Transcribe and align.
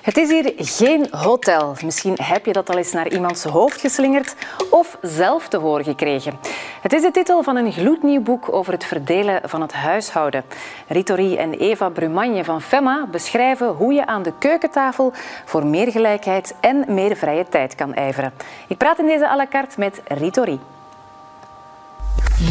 Het 0.00 0.16
is 0.16 0.30
hier 0.30 0.52
geen 0.56 1.06
hotel. 1.10 1.76
Misschien 1.84 2.16
heb 2.22 2.46
je 2.46 2.52
dat 2.52 2.70
al 2.70 2.76
eens 2.76 2.92
naar 2.92 3.08
iemands 3.08 3.44
hoofd 3.44 3.80
geslingerd 3.80 4.34
of 4.70 4.98
zelf 5.02 5.48
te 5.48 5.56
horen 5.56 5.84
gekregen. 5.84 6.38
Het 6.82 6.92
is 6.92 7.02
de 7.02 7.10
titel 7.10 7.42
van 7.42 7.56
een 7.56 7.72
gloednieuw 7.72 8.20
boek 8.20 8.52
over 8.52 8.72
het 8.72 8.84
verdelen 8.84 9.40
van 9.44 9.60
het 9.60 9.72
huishouden. 9.72 10.44
Ritori 10.88 11.36
en 11.36 11.52
Eva 11.54 11.88
Brumagne 11.88 12.44
van 12.44 12.62
Femma 12.62 13.06
beschrijven 13.10 13.68
hoe 13.68 13.92
je 13.92 14.06
aan 14.06 14.22
de 14.22 14.32
keukentafel 14.38 15.12
voor 15.44 15.66
meer 15.66 15.90
gelijkheid 15.90 16.54
en 16.60 16.84
meer 16.88 17.16
vrije 17.16 17.48
tijd 17.48 17.74
kan 17.74 17.94
ijveren. 17.94 18.32
Ik 18.66 18.76
praat 18.76 18.98
in 18.98 19.06
deze 19.06 19.28
à 19.28 19.36
la 19.36 19.46
carte 19.46 19.78
met 19.78 20.02
Ritori. 20.04 20.60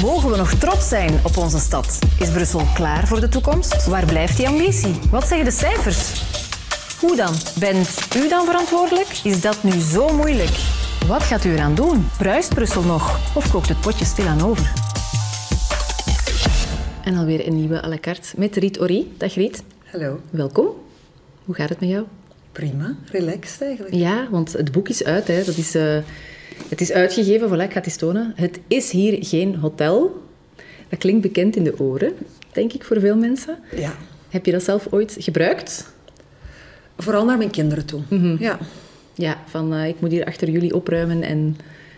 Mogen 0.02 0.32
we 0.32 0.38
nog 0.38 0.54
trots 0.54 0.88
zijn 0.88 1.20
op 1.24 1.38
onze 1.38 1.60
stad? 1.60 2.00
Is 2.20 2.32
Brussel 2.32 2.62
klaar 2.74 3.08
voor 3.08 3.20
de 3.20 3.30
toekomst? 3.30 3.86
Waar 3.86 4.06
blijft 4.06 4.38
die 4.38 4.48
ambitie? 4.48 5.00
Wat 5.12 5.28
zeggen 5.28 5.46
de 5.46 5.52
cijfers? 5.52 6.28
Hoe 7.00 7.16
dan? 7.16 7.34
Bent 7.60 8.16
u 8.16 8.28
dan 8.30 8.46
verantwoordelijk? 8.46 9.08
Is 9.24 9.42
dat 9.42 9.64
nu 9.64 9.72
zo 9.72 10.14
moeilijk? 10.14 10.58
Wat 11.08 11.24
gaat 11.24 11.46
u 11.46 11.52
eraan 11.52 11.76
doen? 11.76 12.06
Bruist 12.18 12.54
Brussel 12.54 12.82
nog? 12.84 13.36
Of 13.36 13.52
kookt 13.52 13.68
het 13.68 13.82
potje 13.82 14.06
stilaan 14.06 14.42
over? 14.42 14.74
En 17.04 17.18
alweer 17.18 17.48
een 17.48 17.56
nieuwe 17.56 17.84
à 17.84 17.88
la 17.88 17.98
carte 17.98 18.34
met 18.38 18.56
Riet 18.56 18.80
Ori. 18.80 19.14
Dag 19.18 19.34
Riet. 19.34 19.64
Hallo. 19.86 20.20
Welkom. 20.30 20.68
Hoe 21.46 21.56
gaat 21.56 21.70
het 21.70 21.80
met 21.80 21.90
jou? 21.90 22.06
Prima, 22.52 22.96
relaxed 23.12 23.62
eigenlijk. 23.62 23.96
Ja, 23.96 24.28
want 24.30 24.54
het 24.54 24.72
boek 24.72 24.90
is 24.90 25.04
uit. 25.04 25.28
Hè. 25.28 25.44
Dat 25.44 25.58
is, 25.58 25.76
uh, 25.76 25.98
het 26.70 26.82
is 26.82 26.92
uitgegeven. 26.92 27.50
Voilà, 27.50 27.64
ik 27.64 27.72
ga 27.72 27.78
het 27.78 27.86
eens 27.86 27.96
tonen. 27.96 28.34
Het 28.36 28.60
is 28.68 28.92
hier 28.92 29.26
geen 29.26 29.56
hotel. 29.56 30.24
Dat 30.90 31.00
klinkt 31.00 31.22
bekend 31.22 31.56
in 31.56 31.64
de 31.64 31.80
oren, 31.80 32.14
denk 32.52 32.74
ik, 32.74 32.84
voor 32.84 33.00
veel 33.00 33.18
mensen. 33.18 33.58
Ja. 33.76 33.96
Heb 34.30 34.46
je 34.46 34.52
dat 34.52 34.64
zelf 34.64 34.88
ooit 34.90 35.16
gebruikt? 35.20 35.98
Vooral 37.04 37.26
naar 37.26 37.38
mijn 37.38 37.50
kinderen 37.50 37.86
toe. 37.86 38.02
Ja. 38.40 38.60
Ja, 39.14 39.38
van 39.46 39.74
uh, 39.74 39.88
ik 39.88 40.00
moet 40.00 40.12
hier 40.12 40.26
achter 40.26 40.50
jullie 40.50 40.74
opruimen 40.74 41.22
en... 41.24 41.58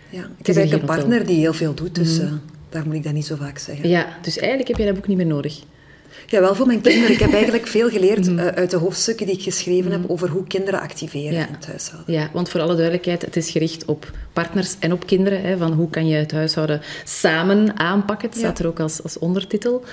Ja, 0.09 0.27
ik 0.37 0.45
heb 0.45 0.55
eigenlijk 0.55 0.89
een 0.89 0.95
partner 0.95 1.25
die 1.25 1.37
heel 1.37 1.53
veel 1.53 1.73
doet, 1.73 1.95
dus 1.95 2.19
uh, 2.19 2.31
daar 2.69 2.85
moet 2.85 2.95
ik 2.95 3.03
dat 3.03 3.13
niet 3.13 3.25
zo 3.25 3.35
vaak 3.35 3.57
zeggen. 3.57 3.89
Ja, 3.89 4.07
dus 4.21 4.37
eigenlijk 4.37 4.67
heb 4.67 4.77
jij 4.77 4.85
dat 4.85 4.95
boek 4.95 5.07
niet 5.07 5.17
meer 5.17 5.25
nodig. 5.25 5.59
Ja, 6.27 6.39
wel 6.39 6.55
voor 6.55 6.65
mijn 6.65 6.81
kinderen. 6.81 7.11
Ik 7.11 7.19
heb 7.19 7.33
eigenlijk 7.33 7.67
veel 7.67 7.89
geleerd 7.89 8.27
uh, 8.27 8.47
uit 8.47 8.71
de 8.71 8.77
hoofdstukken 8.77 9.25
die 9.25 9.35
ik 9.35 9.41
geschreven 9.41 9.91
heb 9.91 10.01
over 10.07 10.29
hoe 10.29 10.47
kinderen 10.47 10.79
activeren 10.79 11.33
ja. 11.33 11.47
in 11.47 11.53
het 11.53 11.67
huishouden. 11.67 12.13
Ja, 12.13 12.29
want 12.33 12.49
voor 12.49 12.61
alle 12.61 12.75
duidelijkheid, 12.75 13.21
het 13.21 13.35
is 13.35 13.49
gericht 13.49 13.85
op 13.85 14.11
partners 14.33 14.75
en 14.79 14.93
op 14.93 15.05
kinderen. 15.05 15.41
Hè, 15.41 15.57
van 15.57 15.73
hoe 15.73 15.89
kan 15.89 16.07
je 16.07 16.15
het 16.15 16.31
huishouden 16.31 16.81
samen 17.03 17.79
aanpakken. 17.79 18.29
Het 18.29 18.37
staat 18.37 18.57
Ja. 18.57 18.63
er 18.63 18.69
ook 18.69 18.79
als, 18.79 19.03
als 19.03 19.19
ondertitel. 19.19 19.83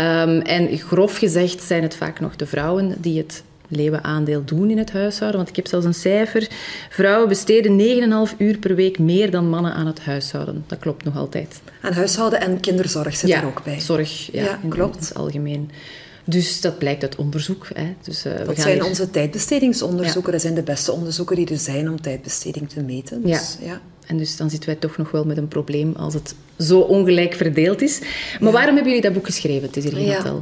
Um, 0.00 0.40
en 0.40 0.78
grof 0.78 1.16
gezegd 1.16 1.62
zijn 1.62 1.82
het 1.82 1.94
vaak 1.94 2.20
nog 2.20 2.36
de 2.36 2.46
vrouwen 2.46 2.94
die 2.98 3.18
het 3.18 3.42
leeuwenaandeel 3.68 4.42
doen 4.44 4.70
in 4.70 4.78
het 4.78 4.92
huishouden. 4.92 5.36
Want 5.36 5.48
ik 5.48 5.56
heb 5.56 5.66
zelfs 5.66 5.86
een 5.86 5.94
cijfer. 5.94 6.48
Vrouwen 6.90 7.28
besteden 7.28 8.28
9,5 8.30 8.36
uur 8.38 8.58
per 8.58 8.74
week 8.74 8.98
meer 8.98 9.30
dan 9.30 9.48
mannen 9.48 9.72
aan 9.74 9.86
het 9.86 10.00
huishouden. 10.00 10.64
Dat 10.66 10.78
klopt 10.78 11.04
nog 11.04 11.16
altijd. 11.16 11.60
Aan 11.82 11.92
huishouden 11.92 12.40
en 12.40 12.60
kinderzorg 12.60 13.16
zit 13.16 13.28
ja, 13.28 13.40
er 13.40 13.46
ook 13.46 13.64
bij. 13.64 13.80
zorg. 13.80 14.28
Ja, 14.32 14.42
Ja, 14.42 14.58
in, 14.62 14.68
klopt. 14.68 14.94
in 14.96 15.00
het 15.02 15.14
algemeen. 15.14 15.70
Dus 16.24 16.60
dat 16.60 16.78
blijkt 16.78 17.02
uit 17.02 17.16
onderzoek. 17.16 17.66
Hè. 17.74 17.94
Dus, 18.02 18.26
uh, 18.26 18.32
we 18.32 18.38
Dat 18.38 18.46
gaan 18.46 18.56
zijn 18.56 18.74
hier- 18.74 18.84
onze 18.84 19.10
tijdbestedingsonderzoeken. 19.10 20.32
Dat 20.32 20.40
zijn 20.40 20.54
de 20.54 20.62
beste 20.62 20.92
onderzoeken 20.92 21.36
die 21.36 21.48
er 21.48 21.58
zijn 21.58 21.90
om 21.90 22.00
tijdbesteding 22.00 22.68
te 22.68 22.80
meten. 22.80 23.22
Dus, 23.22 23.56
ja. 23.60 23.80
En 24.06 24.16
dus 24.16 24.36
dan 24.36 24.50
zitten 24.50 24.68
wij 24.68 24.78
toch 24.78 24.96
nog 24.96 25.10
wel 25.10 25.24
met 25.24 25.36
een 25.36 25.48
probleem 25.48 25.92
als 25.96 26.14
het 26.14 26.34
zo 26.58 26.80
ongelijk 26.80 27.34
verdeeld 27.34 27.82
is. 27.82 28.00
Maar 28.40 28.52
waarom 28.52 28.74
hebben 28.74 28.92
jullie 28.92 29.06
dat 29.08 29.12
boek 29.12 29.26
geschreven? 29.26 29.66
Het 29.66 29.76
is 29.76 29.84
hier 29.84 29.92
geen 29.92 30.04
Ja. 30.04 30.34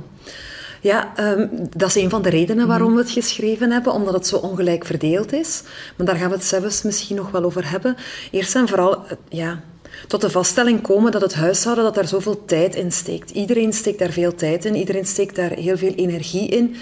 Ja, 0.86 1.12
ehm, 1.16 1.46
dat 1.76 1.88
is 1.88 1.94
een 1.94 2.10
van 2.10 2.22
de 2.22 2.28
redenen 2.28 2.66
waarom 2.66 2.94
we 2.94 3.00
het 3.00 3.10
geschreven 3.10 3.70
hebben, 3.70 3.92
omdat 3.92 4.14
het 4.14 4.26
zo 4.26 4.36
ongelijk 4.36 4.84
verdeeld 4.84 5.32
is. 5.32 5.62
Maar 5.96 6.06
daar 6.06 6.16
gaan 6.16 6.28
we 6.28 6.34
het 6.34 6.44
zelfs 6.44 6.82
misschien 6.82 7.16
nog 7.16 7.30
wel 7.30 7.44
over 7.44 7.70
hebben. 7.70 7.96
Eerst 8.30 8.54
en 8.54 8.68
vooral, 8.68 8.94
eh, 8.94 9.16
ja, 9.28 9.60
tot 10.08 10.20
de 10.20 10.30
vaststelling 10.30 10.80
komen 10.80 11.12
dat 11.12 11.20
het 11.20 11.34
huishouden 11.34 11.84
dat 11.84 11.94
daar 11.94 12.08
zoveel 12.08 12.44
tijd 12.44 12.74
in 12.74 12.92
steekt. 12.92 13.30
Iedereen 13.30 13.72
steekt 13.72 13.98
daar 13.98 14.10
veel 14.10 14.34
tijd 14.34 14.64
in, 14.64 14.74
iedereen 14.74 15.06
steekt 15.06 15.36
daar 15.36 15.50
heel 15.50 15.76
veel 15.76 15.94
energie 15.94 16.48
in. 16.48 16.76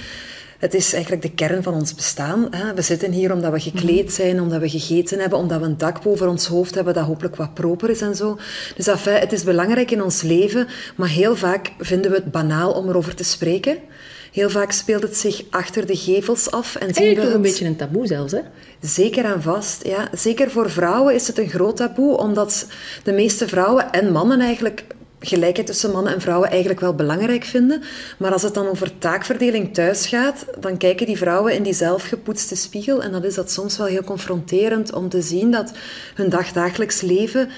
Het 0.64 0.74
is 0.74 0.92
eigenlijk 0.92 1.22
de 1.22 1.30
kern 1.30 1.62
van 1.62 1.74
ons 1.74 1.94
bestaan. 1.94 2.46
Hè. 2.50 2.74
We 2.74 2.82
zitten 2.82 3.12
hier 3.12 3.32
omdat 3.32 3.52
we 3.52 3.60
gekleed 3.60 4.12
zijn, 4.12 4.40
omdat 4.40 4.60
we 4.60 4.68
gegeten 4.68 5.18
hebben, 5.18 5.38
omdat 5.38 5.60
we 5.60 5.66
een 5.66 5.78
dak 5.78 6.02
boven 6.02 6.28
ons 6.28 6.46
hoofd 6.46 6.74
hebben 6.74 6.94
dat 6.94 7.04
hopelijk 7.04 7.36
wat 7.36 7.54
proper 7.54 7.90
is 7.90 8.00
en 8.00 8.14
zo. 8.14 8.38
Dus 8.76 8.86
enfin, 8.86 9.14
het 9.14 9.32
is 9.32 9.44
belangrijk 9.44 9.90
in 9.90 10.02
ons 10.02 10.22
leven, 10.22 10.66
maar 10.96 11.08
heel 11.08 11.36
vaak 11.36 11.72
vinden 11.78 12.10
we 12.10 12.16
het 12.16 12.30
banaal 12.30 12.72
om 12.72 12.88
erover 12.88 13.14
te 13.14 13.24
spreken. 13.24 13.78
Heel 14.32 14.50
vaak 14.50 14.72
speelt 14.72 15.02
het 15.02 15.16
zich 15.16 15.42
achter 15.50 15.86
de 15.86 15.96
gevels 15.96 16.50
af 16.50 16.74
en 16.74 16.94
zien 16.94 16.94
we 16.94 17.00
Eigenlijk 17.00 17.26
het 17.26 17.34
een 17.34 17.42
beetje 17.42 17.64
een 17.64 17.76
taboe 17.76 18.06
zelfs, 18.06 18.32
hè? 18.32 18.40
Zeker 18.80 19.24
en 19.24 19.42
vast, 19.42 19.86
ja. 19.86 20.08
Zeker 20.12 20.50
voor 20.50 20.70
vrouwen 20.70 21.14
is 21.14 21.26
het 21.26 21.38
een 21.38 21.48
groot 21.48 21.76
taboe, 21.76 22.16
omdat 22.16 22.66
de 23.02 23.12
meeste 23.12 23.48
vrouwen 23.48 23.92
en 23.92 24.12
mannen 24.12 24.40
eigenlijk 24.40 24.84
gelijkheid 25.26 25.66
tussen 25.66 25.90
mannen 25.90 26.14
en 26.14 26.20
vrouwen 26.20 26.50
eigenlijk 26.50 26.80
wel 26.80 26.94
belangrijk 26.94 27.44
vinden. 27.44 27.82
Maar 28.18 28.32
als 28.32 28.42
het 28.42 28.54
dan 28.54 28.66
over 28.66 28.98
taakverdeling 28.98 29.74
thuis 29.74 30.06
gaat, 30.06 30.44
dan 30.60 30.76
kijken 30.76 31.06
die 31.06 31.16
vrouwen 31.16 31.54
in 31.54 31.62
die 31.62 31.72
zelfgepoetste 31.74 32.56
spiegel. 32.56 33.02
En 33.02 33.12
dan 33.12 33.24
is 33.24 33.34
dat 33.34 33.50
soms 33.50 33.76
wel 33.76 33.86
heel 33.86 34.04
confronterend 34.04 34.92
om 34.92 35.08
te 35.08 35.22
zien 35.22 35.50
dat 35.50 35.72
hun 36.14 36.28
dagdagelijks 36.28 37.00
leven 37.00 37.48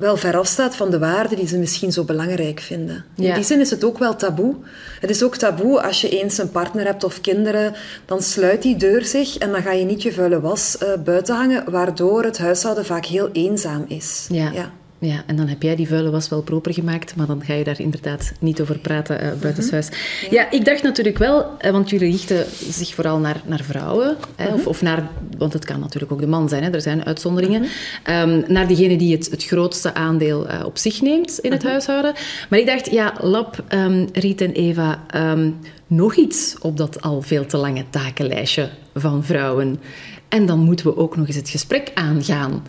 wel 0.00 0.16
ver 0.16 0.36
afstaat 0.36 0.76
van 0.76 0.90
de 0.90 0.98
waarden 0.98 1.38
die 1.38 1.46
ze 1.46 1.58
misschien 1.58 1.92
zo 1.92 2.04
belangrijk 2.04 2.60
vinden. 2.60 3.04
In 3.16 3.24
Ja. 3.24 3.34
die 3.34 3.44
zin 3.44 3.60
is 3.60 3.70
het 3.70 3.84
ook 3.84 3.98
wel 3.98 4.16
taboe. 4.16 4.54
Het 5.00 5.10
is 5.10 5.22
ook 5.22 5.36
taboe 5.36 5.82
als 5.82 6.00
je 6.00 6.08
eens 6.08 6.38
een 6.38 6.50
partner 6.50 6.84
hebt 6.84 7.04
of 7.04 7.20
kinderen, 7.20 7.74
dan 8.06 8.22
sluit 8.22 8.62
die 8.62 8.76
deur 8.76 9.04
zich 9.04 9.38
en 9.38 9.50
dan 9.50 9.62
ga 9.62 9.72
je 9.72 9.84
niet 9.84 10.02
je 10.02 10.12
vuile 10.12 10.40
was 10.40 10.78
eh, 10.78 10.88
buiten 11.04 11.34
hangen, 11.34 11.70
waardoor 11.70 12.24
het 12.24 12.38
huishouden 12.38 12.84
vaak 12.84 13.04
heel 13.04 13.28
eenzaam 13.32 13.84
is. 13.88 14.26
Ja. 14.30 14.50
ja. 14.52 14.72
En 15.00 15.36
dan 15.36 15.48
heb 15.48 15.62
jij 15.62 15.76
die 15.76 15.88
vuile 15.88 16.10
was 16.10 16.28
wel 16.28 16.42
proper 16.42 16.72
gemaakt, 16.72 17.16
maar 17.16 17.26
dan 17.26 17.44
ga 17.44 17.54
je 17.54 17.64
daar 17.64 17.80
inderdaad 17.80 18.32
niet 18.40 18.60
over 18.60 18.78
praten 18.78 19.24
uh, 19.24 19.32
buitenshuis. 19.40 19.88
Ja. 20.30 20.50
ik 20.50 20.64
dacht 20.64 20.82
natuurlijk 20.82 21.18
wel, 21.18 21.46
eh, 21.58 21.70
want 21.70 21.90
jullie 21.90 22.10
richten 22.10 22.46
zich 22.70 22.94
vooral 22.94 23.18
naar, 23.18 23.40
naar 23.46 23.62
vrouwen, 23.62 24.16
hè, 24.36 24.54
of, 24.54 24.66
of 24.66 24.82
naar, 24.82 25.08
want 25.38 25.52
het 25.52 25.64
kan 25.64 25.80
natuurlijk 25.80 26.12
ook 26.12 26.20
de 26.20 26.26
man 26.26 26.48
zijn, 26.48 26.62
hè, 26.62 26.70
er 26.70 26.80
zijn 26.80 27.04
uitzonderingen, 27.04 27.62
um, 27.62 28.44
naar 28.48 28.66
diegene 28.66 28.96
die 28.96 29.16
het, 29.16 29.30
het 29.30 29.44
grootste 29.44 29.94
aandeel 29.94 30.50
uh, 30.50 30.62
op 30.64 30.78
zich 30.78 31.00
neemt 31.00 31.38
in 31.38 31.52
het 31.52 31.62
huishouden. 31.62 32.14
Maar 32.48 32.58
ik 32.58 32.66
dacht, 32.66 32.90
ja, 32.90 33.14
Lab, 33.20 33.64
um, 33.68 34.08
Riet 34.12 34.40
en 34.40 34.52
Eva, 34.52 35.04
um, 35.14 35.56
nog 35.86 36.14
iets 36.14 36.56
op 36.60 36.76
dat 36.76 37.02
al 37.02 37.22
veel 37.22 37.46
te 37.46 37.56
lange 37.56 37.84
takenlijstje 37.90 38.68
van 38.94 39.24
vrouwen. 39.24 39.80
En 40.28 40.46
dan 40.46 40.58
moeten 40.58 40.86
we 40.86 40.96
ook 40.96 41.16
nog 41.16 41.26
eens 41.26 41.36
het 41.36 41.48
gesprek 41.48 41.90
aangaan. 41.94 42.62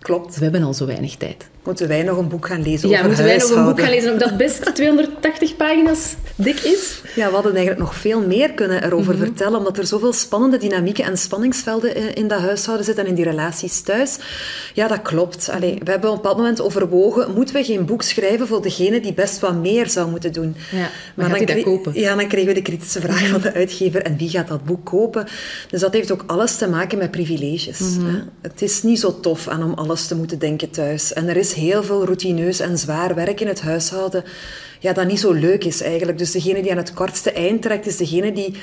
Klopt. 0.00 0.36
We 0.36 0.42
hebben 0.42 0.62
al 0.62 0.74
zo 0.74 0.86
weinig 0.86 1.16
tijd. 1.16 1.49
Moeten 1.64 1.88
wij 1.88 2.02
nog 2.02 2.18
een 2.18 2.28
boek 2.28 2.46
gaan 2.46 2.62
lezen 2.62 2.88
ja, 2.88 2.94
over 2.94 3.06
moeten 3.06 3.24
wij 3.24 3.36
nog 3.36 3.50
een 3.50 3.64
boek 3.64 3.80
gaan 3.80 3.90
lezen 3.90 4.18
dat 4.18 4.36
best 4.36 4.70
280 4.74 5.56
pagina's 5.56 6.14
dik 6.34 6.60
is? 6.60 7.02
Ja, 7.14 7.26
we 7.28 7.34
hadden 7.34 7.54
eigenlijk 7.54 7.80
nog 7.84 7.94
veel 7.94 8.26
meer 8.26 8.52
kunnen 8.52 8.84
erover 8.84 9.14
mm 9.14 9.18
-hmm. 9.18 9.26
vertellen, 9.26 9.58
omdat 9.58 9.78
er 9.78 9.86
zoveel 9.86 10.12
spannende 10.12 10.56
dynamieken 10.56 11.04
en 11.04 11.18
spanningsvelden 11.18 12.14
in 12.14 12.28
dat 12.28 12.40
huishouden 12.40 12.84
zitten 12.84 13.04
en 13.04 13.10
in 13.10 13.16
die 13.16 13.24
relaties 13.24 13.80
thuis. 13.80 14.18
Ja, 14.74 14.88
dat 14.88 15.02
klopt. 15.02 15.48
Allee, 15.50 15.78
we 15.84 15.90
hebben 15.90 16.10
op 16.10 16.16
een 16.16 16.22
bepaald 16.22 16.36
moment 16.36 16.60
overwogen, 16.60 17.34
moeten 17.34 17.54
we 17.54 17.64
geen 17.64 17.84
boek 17.84 18.02
schrijven 18.02 18.46
voor 18.46 18.62
degene 18.62 19.00
die 19.00 19.12
best 19.12 19.38
wat 19.38 19.54
meer 19.54 19.88
zou 19.88 20.10
moeten 20.10 20.32
doen? 20.32 20.56
Ja, 20.70 20.78
maar, 20.78 20.90
maar 21.14 21.38
gaat 21.38 21.46
dan 21.46 21.56
dat 21.56 21.64
kopen? 21.64 21.92
Ja, 21.94 22.16
dan 22.16 22.28
kregen 22.28 22.48
we 22.48 22.54
de 22.54 22.62
kritische 22.62 23.00
vraag 23.00 23.28
van 23.28 23.40
de 23.40 23.52
uitgever, 23.52 24.02
en 24.02 24.16
wie 24.16 24.28
gaat 24.28 24.48
dat 24.48 24.64
boek 24.64 24.84
kopen? 24.84 25.26
Dus 25.70 25.80
dat 25.80 25.92
heeft 25.92 26.10
ook 26.10 26.24
alles 26.26 26.56
te 26.56 26.68
maken 26.68 26.98
met 26.98 27.10
privileges. 27.10 27.80
Mm 27.80 27.98
-hmm. 27.98 28.28
Het 28.40 28.62
is 28.62 28.82
niet 28.82 29.00
zo 29.00 29.20
tof 29.20 29.48
aan 29.48 29.62
om 29.62 29.72
alles 29.74 30.06
te 30.06 30.16
moeten 30.16 30.38
denken 30.38 30.70
thuis. 30.70 31.12
En 31.12 31.28
er 31.28 31.36
is 31.36 31.49
heel 31.54 31.82
veel 31.82 32.04
routineus 32.04 32.60
en 32.60 32.78
zwaar 32.78 33.14
werk 33.14 33.40
in 33.40 33.46
het 33.46 33.60
huishouden, 33.60 34.24
ja, 34.80 34.92
dat 34.92 35.06
niet 35.06 35.20
zo 35.20 35.32
leuk 35.32 35.64
is 35.64 35.82
eigenlijk. 35.82 36.18
Dus 36.18 36.30
degene 36.30 36.62
die 36.62 36.70
aan 36.70 36.76
het 36.76 36.94
kortste 36.94 37.32
eind 37.32 37.62
trekt, 37.62 37.86
is 37.86 37.96
degene 37.96 38.32
die 38.32 38.54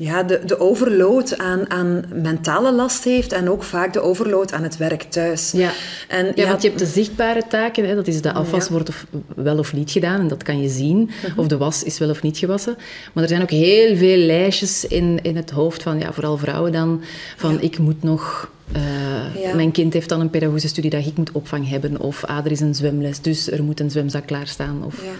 ja, 0.00 0.22
de, 0.22 0.40
de 0.44 0.60
overload 0.60 1.38
aan, 1.38 1.70
aan 1.70 2.04
mentale 2.12 2.72
last 2.72 3.04
heeft 3.04 3.32
en 3.32 3.50
ook 3.50 3.62
vaak 3.62 3.92
de 3.92 4.00
overload 4.00 4.52
aan 4.52 4.62
het 4.62 4.76
werk 4.76 5.02
thuis. 5.02 5.50
Ja, 5.52 5.70
en, 6.08 6.26
ja, 6.26 6.32
ja 6.34 6.46
want 6.46 6.62
je 6.62 6.68
hebt 6.68 6.80
de 6.80 6.86
zichtbare 6.86 7.42
taken, 7.48 7.88
hè, 7.88 7.94
dat 7.94 8.06
is 8.06 8.22
de 8.22 8.32
afwas 8.32 8.64
ja. 8.66 8.72
wordt 8.72 8.88
of 8.88 9.06
wel 9.34 9.58
of 9.58 9.72
niet 9.72 9.90
gedaan 9.90 10.20
en 10.20 10.28
dat 10.28 10.42
kan 10.42 10.62
je 10.62 10.68
zien. 10.68 11.10
-huh. 11.20 11.38
Of 11.38 11.46
de 11.46 11.56
was 11.56 11.82
is 11.82 11.98
wel 11.98 12.10
of 12.10 12.22
niet 12.22 12.38
gewassen. 12.38 12.76
Maar 13.12 13.22
er 13.22 13.28
zijn 13.28 13.42
ook 13.42 13.50
heel 13.50 13.96
veel 13.96 14.16
lijstjes 14.16 14.84
in, 14.84 15.18
in 15.22 15.36
het 15.36 15.50
hoofd 15.50 15.82
van, 15.82 15.98
ja, 15.98 16.12
vooral 16.12 16.36
vrouwen 16.36 16.72
dan, 16.72 17.02
van 17.36 17.52
ja. 17.52 17.60
ik 17.60 17.78
moet 17.78 18.02
nog... 18.02 18.50
Uh, 18.76 19.42
ja. 19.42 19.54
Mijn 19.54 19.70
kind 19.70 19.92
heeft 19.92 20.08
dan 20.08 20.20
een 20.20 20.30
pedagogische 20.30 20.68
studie 20.68 20.90
dat 20.90 21.06
ik 21.06 21.16
moet 21.16 21.32
opvang 21.32 21.68
hebben. 21.68 22.00
Of 22.00 22.24
ah, 22.24 22.44
er 22.44 22.50
is 22.50 22.60
een 22.60 22.74
zwemles, 22.74 23.20
dus 23.20 23.50
er 23.50 23.64
moet 23.64 23.80
een 23.80 23.90
zwemzak 23.90 24.26
klaarstaan. 24.26 24.84
Of... 24.84 25.02
Ja. 25.04 25.10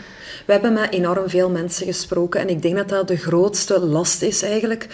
We 0.46 0.52
hebben 0.52 0.72
met 0.72 0.92
enorm 0.92 1.28
veel 1.28 1.50
mensen 1.50 1.86
gesproken 1.86 2.40
en 2.40 2.48
ik 2.48 2.62
denk 2.62 2.76
dat 2.76 2.88
dat 2.88 3.08
de 3.08 3.16
grootste 3.16 3.80
last 3.80 4.22
is 4.22 4.42
eigenlijk, 4.42 4.86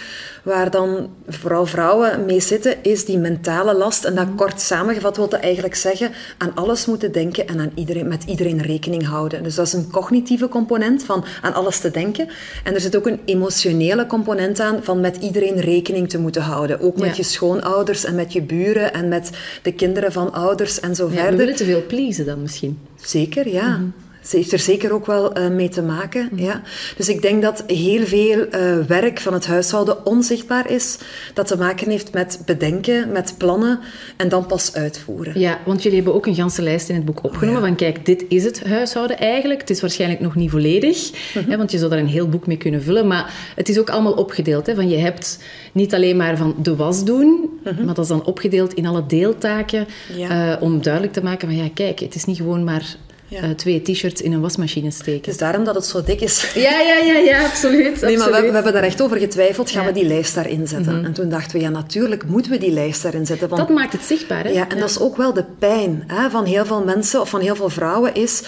waar 0.43 0.71
dan 0.71 1.11
vooral 1.29 1.67
vrouwen 1.67 2.25
mee 2.25 2.41
zitten, 2.41 2.75
is 2.83 3.05
die 3.05 3.19
mentale 3.19 3.75
last. 3.75 4.05
En 4.05 4.15
dat 4.15 4.27
kort 4.37 4.61
samengevat 4.61 5.17
wil 5.17 5.29
dat 5.29 5.41
eigenlijk 5.41 5.75
zeggen, 5.75 6.11
aan 6.39 6.55
alles 6.55 6.87
moeten 6.87 7.13
denken 7.13 7.49
en 7.49 7.61
aan 7.61 7.73
iedereen, 7.75 8.09
met 8.09 8.25
iedereen 8.25 8.63
rekening 8.63 9.07
houden. 9.07 9.43
Dus 9.43 9.55
dat 9.55 9.67
is 9.67 9.73
een 9.73 9.91
cognitieve 9.91 10.49
component 10.49 11.05
van 11.05 11.25
aan 11.43 11.55
alles 11.55 11.79
te 11.79 11.91
denken. 11.91 12.29
En 12.65 12.75
er 12.75 12.81
zit 12.81 12.97
ook 12.97 13.07
een 13.07 13.21
emotionele 13.25 14.07
component 14.07 14.61
aan 14.61 14.83
van 14.83 15.01
met 15.01 15.17
iedereen 15.17 15.61
rekening 15.61 16.09
te 16.09 16.19
moeten 16.19 16.43
houden. 16.43 16.81
Ook 16.81 16.99
met 16.99 17.17
je 17.17 17.23
schoonouders 17.23 18.05
en 18.05 18.15
met 18.15 18.33
je 18.33 18.43
buren 18.43 18.93
en 18.93 19.09
met 19.09 19.31
de 19.63 19.73
kinderen 19.73 20.13
van 20.13 20.33
ouders 20.33 20.81
en 20.81 20.95
zo 20.95 21.07
ja, 21.07 21.13
verder. 21.13 21.31
We 21.31 21.37
willen 21.37 21.57
te 21.57 21.65
veel 21.65 21.87
pleasen 21.87 22.27
dan 22.27 22.43
misschien. 22.43 22.79
Zeker, 22.97 23.49
ja. 23.49 23.77
Mm 23.77 23.93
Ze 24.27 24.37
heeft 24.37 24.53
er 24.53 24.59
zeker 24.59 24.93
ook 24.93 25.07
wel 25.07 25.39
uh, 25.39 25.49
mee 25.49 25.69
te 25.69 25.83
maken. 25.83 26.29
Mm 26.31 26.39
ja. 26.39 26.63
Dus 26.97 27.09
ik 27.09 27.23
denk 27.23 27.43
dat 27.43 27.65
heel 27.67 28.07
veel 28.07 28.39
uh, 28.39 28.79
werk 28.87 29.21
van 29.21 29.33
het 29.33 29.47
huishouden 29.47 30.07
onzichtbaar 30.07 30.71
is. 30.71 30.99
Dat 31.35 31.47
te 31.47 31.57
maken 31.57 31.91
heeft 31.91 32.13
met 32.13 32.43
bedenken, 32.45 33.13
met 33.13 33.35
plannen 33.39 33.81
en 34.17 34.29
dan 34.29 34.47
pas 34.47 34.75
uitvoeren. 34.75 35.41
Ja, 35.41 35.59
want 35.65 35.83
jullie 35.83 35.97
hebben 35.97 36.15
ook 36.15 36.27
een 36.27 36.35
ganse 36.35 36.63
lijst 36.63 36.89
in 36.89 36.95
het 36.95 37.05
boek 37.05 37.25
opgenomen. 37.25 37.63
Oh, 37.63 37.69
ja. 37.69 37.69
Van 37.69 37.77
kijk, 37.77 38.07
dit 38.07 38.25
is 38.29 38.45
het 38.45 38.65
huishouden 38.65 39.19
eigenlijk. 39.19 39.61
Het 39.61 39.71
is 39.71 39.81
waarschijnlijk 39.81 40.21
nog 40.21 40.35
niet 40.35 40.51
volledig. 40.51 41.11
Mm 41.11 41.43
-hmm. 41.43 41.51
hè, 41.51 41.57
want 41.57 41.71
je 41.71 41.79
zou 41.79 41.91
daar 41.91 41.99
een 41.99 42.07
heel 42.07 42.29
boek 42.29 42.47
mee 42.47 42.57
kunnen 42.57 42.83
vullen. 42.83 43.07
Maar 43.07 43.53
het 43.55 43.69
is 43.69 43.79
ook 43.79 43.91
allemaal 43.91 44.13
opgedeeld. 44.13 44.67
Hè, 44.67 44.75
van 44.75 44.89
je 44.89 44.97
hebt 44.97 45.39
niet 45.73 45.95
alleen 45.95 46.17
maar 46.17 46.37
van 46.37 46.55
de 46.63 46.77
was 46.77 47.05
doen. 47.05 47.27
Mm 47.27 47.59
-hmm. 47.63 47.85
Maar 47.85 47.95
dat 47.95 48.05
is 48.05 48.11
dan 48.11 48.25
opgedeeld 48.25 48.75
in 48.75 48.87
alle 48.87 49.07
deeltaken. 49.07 49.87
Ja. 50.17 50.57
Uh, 50.57 50.63
om 50.63 50.83
duidelijk 50.83 51.13
te 51.13 51.23
maken 51.23 51.49
van 51.49 51.57
ja, 51.57 51.69
kijk, 51.75 52.01
het 52.01 52.15
is 52.15 52.25
niet 52.25 52.37
gewoon 52.37 52.65
maar 52.65 52.97
ja. 53.29 53.43
uh, 53.43 53.51
twee 53.51 53.83
t-shirts 53.83 54.21
in 54.21 54.33
een 54.33 54.41
wasmachine 54.41 54.91
steken. 54.91 55.33
Is 55.33 55.39
daarom 55.39 55.65
dat 55.65 55.75
het 55.75 55.87
zo 55.87 56.03
dik 56.03 56.21
is. 56.21 56.51
Ja, 56.55 56.81
ja, 56.81 56.97
ja, 56.97 57.19
ja 57.19 57.45
absoluut. 57.45 57.81
Nee, 57.83 57.93
absoluut. 57.93 58.19
maar 58.19 58.43
we, 58.43 58.49
we, 58.49 58.55
hebben 58.55 58.73
daar 58.73 58.83
echt 58.83 59.01
over 59.01 59.17
getwijfeld. 59.17 59.71
Gaan 59.71 59.83
ja. 59.83 59.89
we 59.89 59.95
die 59.95 60.07
lijst 60.07 60.35
daarin 60.35 60.69
zetten? 60.69 60.93
Mm 60.93 60.99
-hmm. 60.99 61.07
En 61.07 61.13
toen 61.13 61.29
dachten 61.29 61.57
we, 61.57 61.63
ja, 61.63 61.69
natuurlijk 61.69 62.27
moeten 62.27 62.51
we 62.51 62.59
die 62.59 62.73
lijst 62.73 63.03
daarin 63.03 63.27
zetten. 63.27 63.49
Want, 63.49 63.67
dat 63.67 63.77
maakt 63.77 63.93
het 63.93 64.03
zichtbaar, 64.03 64.45
hè? 64.45 64.51
Ja, 64.51 64.69
en 64.69 64.79
dat 64.79 64.91
is 64.91 65.01
ook 65.01 65.17
wel 65.17 65.33
de 65.33 65.45
pijn 65.59 66.05
hè, 66.07 66.31
van 66.31 66.45
heel 66.45 66.67
veel 66.67 66.85
mensen 66.85 67.21
of 67.21 67.29
van 67.29 67.41
heel 67.41 67.57
veel 67.57 67.69
vrouwen 67.69 68.15
is 68.15 68.43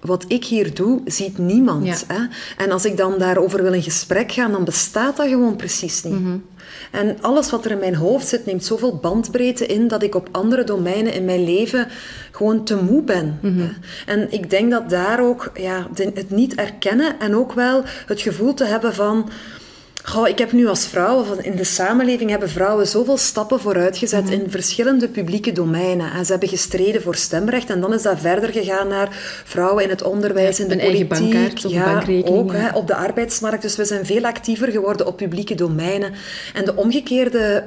wat 0.00 0.24
ik 0.28 0.44
hier 0.44 0.74
doe, 0.74 1.00
ziet 1.04 1.38
niemand. 1.38 1.86
Ja. 1.86 2.14
Hè? 2.14 2.26
En 2.64 2.70
als 2.70 2.84
ik 2.84 2.96
dan 2.96 3.18
daarover 3.18 3.62
wil 3.62 3.72
in 3.72 3.82
gesprek 3.82 4.32
gaan, 4.32 4.52
dan 4.52 4.64
bestaat 4.64 5.16
dat 5.16 5.28
gewoon 5.28 5.56
precies 5.56 6.02
niet. 6.02 6.12
Mm 6.12 6.24
-hmm. 6.24 6.44
En 6.94 7.16
alles 7.20 7.50
wat 7.50 7.64
er 7.64 7.70
in 7.70 7.78
mijn 7.78 7.94
hoofd 7.94 8.26
zit, 8.28 8.46
neemt 8.46 8.64
zoveel 8.64 8.96
bandbreedte 8.96 9.66
in 9.66 9.88
dat 9.88 10.02
ik 10.02 10.14
op 10.14 10.28
andere 10.32 10.64
domeinen 10.64 11.12
in 11.14 11.24
mijn 11.24 11.44
leven 11.44 11.88
gewoon 12.30 12.64
te 12.64 12.76
moe 12.76 13.02
ben. 13.02 13.38
Mm 13.42 13.58
-hmm. 13.58 13.76
En 14.06 14.32
ik 14.32 14.50
denk 14.50 14.70
dat 14.70 14.90
daar 14.90 15.20
ook 15.20 15.50
ja, 15.54 15.86
het 15.94 16.30
niet 16.30 16.54
erkennen 16.54 17.20
en 17.20 17.36
ook 17.36 17.52
wel 17.52 17.82
het 18.06 18.20
gevoel 18.20 18.54
te 18.54 18.64
hebben 18.64 18.94
van. 18.94 19.30
Goh, 20.06 20.28
ik 20.28 20.38
heb 20.38 20.52
nu 20.52 20.66
als 20.66 20.86
vrouw, 20.86 21.24
in 21.42 21.56
de 21.56 21.64
samenleving 21.64 22.30
hebben 22.30 22.48
vrouwen 22.48 22.86
zoveel 22.86 23.16
stappen 23.16 23.60
vooruitgezet 23.60 24.24
mm 24.24 24.30
-hmm. 24.30 24.40
in 24.40 24.50
verschillende 24.50 25.08
publieke 25.08 25.52
domeinen. 25.52 26.12
En 26.12 26.24
ze 26.24 26.30
hebben 26.30 26.48
gestreden 26.48 27.02
voor 27.02 27.14
stemrecht 27.14 27.70
en 27.70 27.80
dan 27.80 27.94
is 27.94 28.02
dat 28.02 28.20
verder 28.20 28.52
gegaan 28.52 28.88
naar 28.88 29.08
vrouwen 29.44 29.84
in 29.84 29.90
het 29.90 30.02
onderwijs, 30.02 30.56
ja, 30.56 30.64
in 30.64 30.70
de 30.70 30.76
politiek. 30.76 31.08
Bankkaart, 31.08 31.60
ja, 31.70 32.02
ook 32.24 32.52
ja. 32.52 32.58
hè, 32.58 32.76
op 32.76 32.86
de 32.86 32.94
arbeidsmarkt. 32.94 33.62
Dus 33.62 33.76
we 33.76 33.84
zijn 33.84 34.06
veel 34.06 34.24
actiever 34.24 34.70
geworden 34.70 35.06
op 35.06 35.16
publieke 35.16 35.54
domeinen. 35.54 36.12
En 36.54 36.64
de 36.64 36.76
omgekeerde 36.76 37.64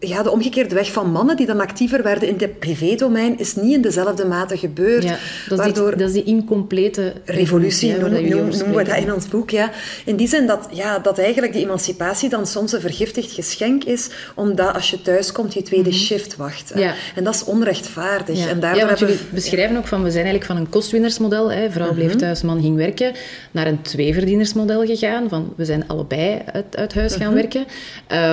ja, 0.00 0.22
de 0.22 0.30
omgekeerde 0.30 0.74
weg 0.74 0.92
van 0.92 1.10
mannen 1.10 1.36
die 1.36 1.46
dan 1.46 1.60
actiever 1.60 2.02
werden 2.02 2.28
in 2.28 2.34
het 2.38 2.58
privédomein 2.58 3.38
is 3.38 3.54
niet 3.54 3.74
in 3.74 3.82
dezelfde 3.82 4.26
mate 4.26 4.56
gebeurd. 4.56 5.02
Ja, 5.02 5.16
dat, 5.48 5.58
is 5.58 5.64
waardoor 5.64 5.88
die, 5.88 5.98
dat 5.98 6.08
is 6.08 6.14
die 6.14 6.24
incomplete 6.24 7.12
revolutie, 7.24 7.88
ja, 7.88 7.96
noemen, 7.96 8.28
noem, 8.28 8.48
noemen 8.48 8.76
we 8.76 8.84
dat 8.84 8.96
in 8.96 9.12
ons 9.12 9.28
boek. 9.28 9.50
Ja. 9.50 9.70
In 10.04 10.16
die 10.16 10.28
zin 10.28 10.46
dat, 10.46 10.68
ja, 10.72 10.98
dat 10.98 11.18
eigenlijk 11.18 11.52
die 11.52 11.62
emancipatie 11.62 12.28
dan 12.28 12.46
soms 12.46 12.72
een 12.72 12.80
vergiftigd 12.80 13.32
geschenk 13.32 13.84
is, 13.84 14.08
omdat 14.34 14.74
als 14.74 14.90
je 14.90 15.02
thuis 15.02 15.32
komt 15.32 15.54
je 15.54 15.62
tweede 15.62 15.88
mm 15.88 15.94
-hmm. 15.94 16.04
shift 16.04 16.36
wacht. 16.36 16.72
Ja. 16.74 16.94
En 17.14 17.24
dat 17.24 17.34
is 17.34 17.44
onrechtvaardig. 17.44 18.38
Ja, 18.38 18.48
en 18.48 18.60
ja 18.60 18.86
want 18.86 18.98
jullie 18.98 19.14
we... 19.14 19.34
beschrijven 19.34 19.76
ook 19.76 19.86
van, 19.86 20.02
we 20.02 20.10
zijn 20.10 20.24
eigenlijk 20.24 20.52
van 20.52 20.56
een 20.56 20.68
kostwinnersmodel, 20.68 21.52
hè, 21.52 21.70
vrouw 21.70 21.92
bleef 21.92 22.04
mm 22.04 22.10
-hmm. 22.10 22.18
thuis, 22.18 22.42
man 22.42 22.60
ging 22.60 22.76
werken, 22.76 23.12
naar 23.50 23.66
een 23.66 23.82
tweeverdienersmodel 23.82 24.86
gegaan, 24.86 25.28
van 25.28 25.52
we 25.56 25.64
zijn 25.64 25.88
allebei 25.88 26.38
uit, 26.52 26.76
uit 26.76 26.94
huis 26.94 27.14
gaan 27.14 27.32
mm 27.32 27.38
-hmm. 27.38 27.48
werken. 27.50 27.66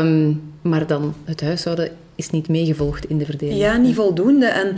Um, 0.05 0.53
maar 0.65 0.87
dan 0.87 1.13
het 1.25 1.41
huishouden 1.55 1.97
is 2.15 2.29
niet 2.29 2.47
meegevolgd 2.47 3.05
in 3.05 3.17
de 3.17 3.25
verdeling. 3.25 3.59
Ja, 3.59 3.77
niet 3.77 3.95
voldoende. 3.95 4.45
En 4.45 4.75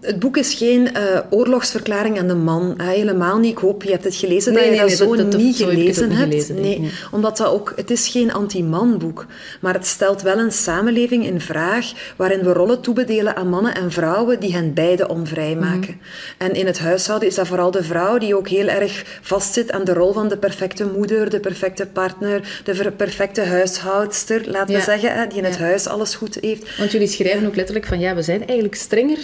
het 0.00 0.18
boek 0.18 0.36
is 0.36 0.54
geen 0.54 0.88
uh, 0.96 1.20
oorlogsverklaring 1.30 2.18
aan 2.18 2.28
de 2.28 2.34
man. 2.34 2.74
Hè, 2.76 2.92
helemaal 2.92 3.38
niet. 3.38 3.50
Ik 3.50 3.58
hoop, 3.58 3.82
je 3.82 3.90
hebt 3.90 4.04
het 4.04 4.14
gelezen, 4.14 4.52
nee, 4.52 4.62
dat 4.62 4.72
je 4.72 4.80
nee, 4.80 4.88
dat 4.88 4.98
zo 4.98 5.16
dat, 5.16 5.32
dat, 5.32 5.40
niet 5.40 5.56
zo 5.56 5.66
gelezen 5.66 6.10
hebt. 6.10 6.30
Gelezen, 6.30 6.54
nee, 6.54 6.78
nee, 6.78 6.90
omdat 7.10 7.36
dat 7.36 7.48
ook... 7.48 7.72
Het 7.76 7.90
is 7.90 8.08
geen 8.08 8.32
anti-man-boek. 8.32 9.26
Maar 9.60 9.74
het 9.74 9.86
stelt 9.86 10.22
wel 10.22 10.38
een 10.38 10.52
samenleving 10.52 11.26
in 11.26 11.40
vraag 11.40 11.92
waarin 12.16 12.42
we 12.42 12.52
rollen 12.52 12.80
toebedelen 12.80 13.36
aan 13.36 13.48
mannen 13.48 13.74
en 13.74 13.92
vrouwen 13.92 14.40
die 14.40 14.52
hen 14.52 14.74
beide 14.74 15.08
onvrij 15.08 15.54
maken. 15.54 15.78
Mm 15.78 15.82
-hmm. 15.82 16.46
En 16.46 16.54
in 16.54 16.66
het 16.66 16.78
huishouden 16.78 17.28
is 17.28 17.34
dat 17.34 17.46
vooral 17.46 17.70
de 17.70 17.82
vrouw 17.82 18.18
die 18.18 18.36
ook 18.36 18.48
heel 18.48 18.68
erg 18.68 19.18
vastzit 19.22 19.72
aan 19.72 19.84
de 19.84 19.92
rol 19.92 20.12
van 20.12 20.28
de 20.28 20.38
perfecte 20.38 20.86
moeder, 20.86 21.30
de 21.30 21.40
perfecte 21.40 21.86
partner, 21.86 22.60
de 22.64 22.92
perfecte 22.96 23.40
huishoudster, 23.40 24.50
laten 24.50 24.72
ja. 24.72 24.78
we 24.78 24.84
zeggen, 24.84 25.14
hè, 25.14 25.26
die 25.26 25.38
in 25.38 25.44
het 25.44 25.58
huis 25.58 25.86
alles 25.86 26.14
goed 26.14 26.38
heeft. 26.40 26.76
Want 26.78 26.92
jullie 26.92 27.08
schrijven 27.08 27.46
ook 27.46 27.56
letterlijk 27.56 27.86
van 27.86 28.00
ja, 28.00 28.14
we 28.14 28.22
zijn 28.22 28.46
eigenlijk 28.46 28.74
strenger 28.74 29.18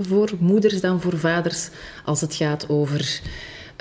voor 0.00 0.30
moeders 0.38 0.80
dan 0.80 1.00
voor 1.00 1.18
vaders 1.18 1.68
als 2.04 2.20
het 2.20 2.34
gaat 2.34 2.68
over 2.68 3.20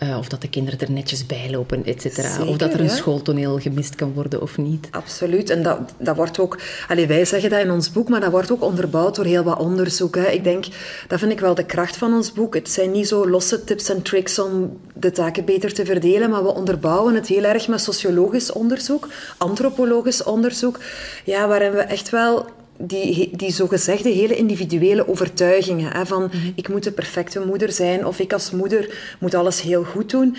uh, 0.04 0.18
of 0.18 0.28
dat 0.28 0.42
de 0.42 0.50
kinderen 0.50 0.80
er 0.80 0.92
netjes 0.92 1.26
bij 1.26 1.48
lopen, 1.52 1.86
et 1.86 2.02
cetera. 2.02 2.44
Of 2.46 2.58
dat 2.58 2.74
er 2.74 2.80
een 2.80 2.90
schooltoneel 2.90 3.60
gemist 3.60 3.96
kan 3.96 4.14
worden 4.14 4.42
of 4.42 4.58
niet. 4.58 4.88
Absoluut. 4.92 5.50
En 5.50 5.64
dat, 5.64 5.80
dat 5.98 6.16
wordt 6.16 6.40
ook... 6.40 6.60
Allez, 6.88 7.08
wij 7.08 7.26
zeggen 7.26 7.50
dat 7.50 7.60
in 7.60 7.72
ons 7.72 7.92
boek, 7.92 8.10
maar 8.10 8.20
dat 8.20 8.32
wordt 8.32 8.52
ook 8.52 8.64
onderbouwd 8.64 9.16
door 9.16 9.26
heel 9.26 9.44
wat 9.44 9.60
onderzoek. 9.60 10.16
Hè. 10.16 10.28
Ik 10.28 10.44
denk, 10.44 10.66
dat 11.08 11.20
vind 11.20 11.32
ik 11.32 11.40
wel 11.40 11.56
de 11.56 11.66
kracht 11.66 11.98
van 11.98 12.14
ons 12.14 12.34
boek. 12.34 12.54
Het 12.54 12.70
zijn 12.70 12.92
niet 12.92 13.08
zo 13.08 13.30
losse 13.30 13.64
tips 13.64 13.90
en 13.90 14.02
tricks 14.02 14.40
om 14.40 14.80
de 14.94 15.12
taken 15.12 15.46
beter 15.46 15.74
te 15.74 15.86
verdelen, 15.86 16.30
maar 16.30 16.44
we 16.44 16.54
onderbouwen 16.54 17.16
het 17.16 17.28
heel 17.28 17.44
erg 17.44 17.68
met 17.68 17.82
sociologisch 17.82 18.52
onderzoek, 18.52 19.08
antropologisch 19.38 20.24
onderzoek, 20.24 20.80
ja, 21.26 21.48
waarin 21.48 21.72
we 21.72 21.80
echt 21.80 22.10
wel 22.10 22.46
die, 22.82 23.30
die 23.36 23.52
zogezegde 23.52 24.10
hele 24.10 24.36
individuele 24.36 25.08
overtuigingen. 25.08 25.92
Hè, 25.92 26.06
van 26.06 26.24
mm-hmm. 26.24 26.52
ik 26.56 26.70
moet 26.70 26.84
de 26.84 26.92
perfecte 26.92 27.40
moeder 27.40 27.72
zijn 27.72 28.06
of 28.06 28.20
ik 28.20 28.34
als 28.34 28.52
moeder 28.52 29.16
moet 29.20 29.34
alles 29.34 29.62
heel 29.62 29.84
goed 29.84 30.10
doen. 30.10 30.38